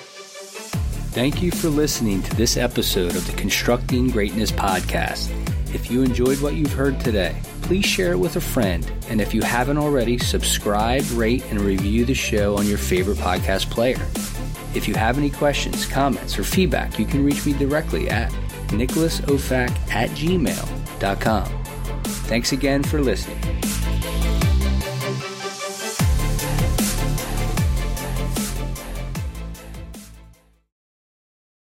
Thank 1.13 1.43
you 1.43 1.51
for 1.51 1.69
listening 1.69 2.23
to 2.23 2.35
this 2.35 2.57
episode 2.57 3.15
of 3.15 3.27
the 3.27 3.33
Constructing 3.33 4.09
Greatness 4.09 4.51
podcast. 4.51 5.29
If 5.71 5.91
you 5.91 6.01
enjoyed 6.01 6.41
what 6.41 6.55
you've 6.55 6.73
heard 6.73 6.99
today, 6.99 7.39
please 7.61 7.85
share 7.85 8.13
it 8.13 8.17
with 8.17 8.35
a 8.35 8.41
friend. 8.41 8.91
And 9.09 9.21
if 9.21 9.31
you 9.31 9.43
haven't 9.43 9.77
already, 9.77 10.17
subscribe, 10.17 11.03
rate, 11.11 11.45
and 11.51 11.61
review 11.61 12.03
the 12.03 12.15
show 12.15 12.57
on 12.57 12.65
your 12.65 12.79
favorite 12.79 13.19
podcast 13.19 13.69
player. 13.69 14.01
If 14.73 14.87
you 14.87 14.95
have 14.95 15.19
any 15.19 15.29
questions, 15.29 15.85
comments, 15.85 16.39
or 16.39 16.43
feedback, 16.43 16.97
you 16.97 17.05
can 17.05 17.23
reach 17.23 17.45
me 17.45 17.53
directly 17.53 18.09
at 18.09 18.31
nicholasofac 18.69 19.69
at 19.91 20.09
gmail.com. 20.09 21.63
Thanks 22.25 22.53
again 22.53 22.81
for 22.81 23.01
listening. 23.01 23.39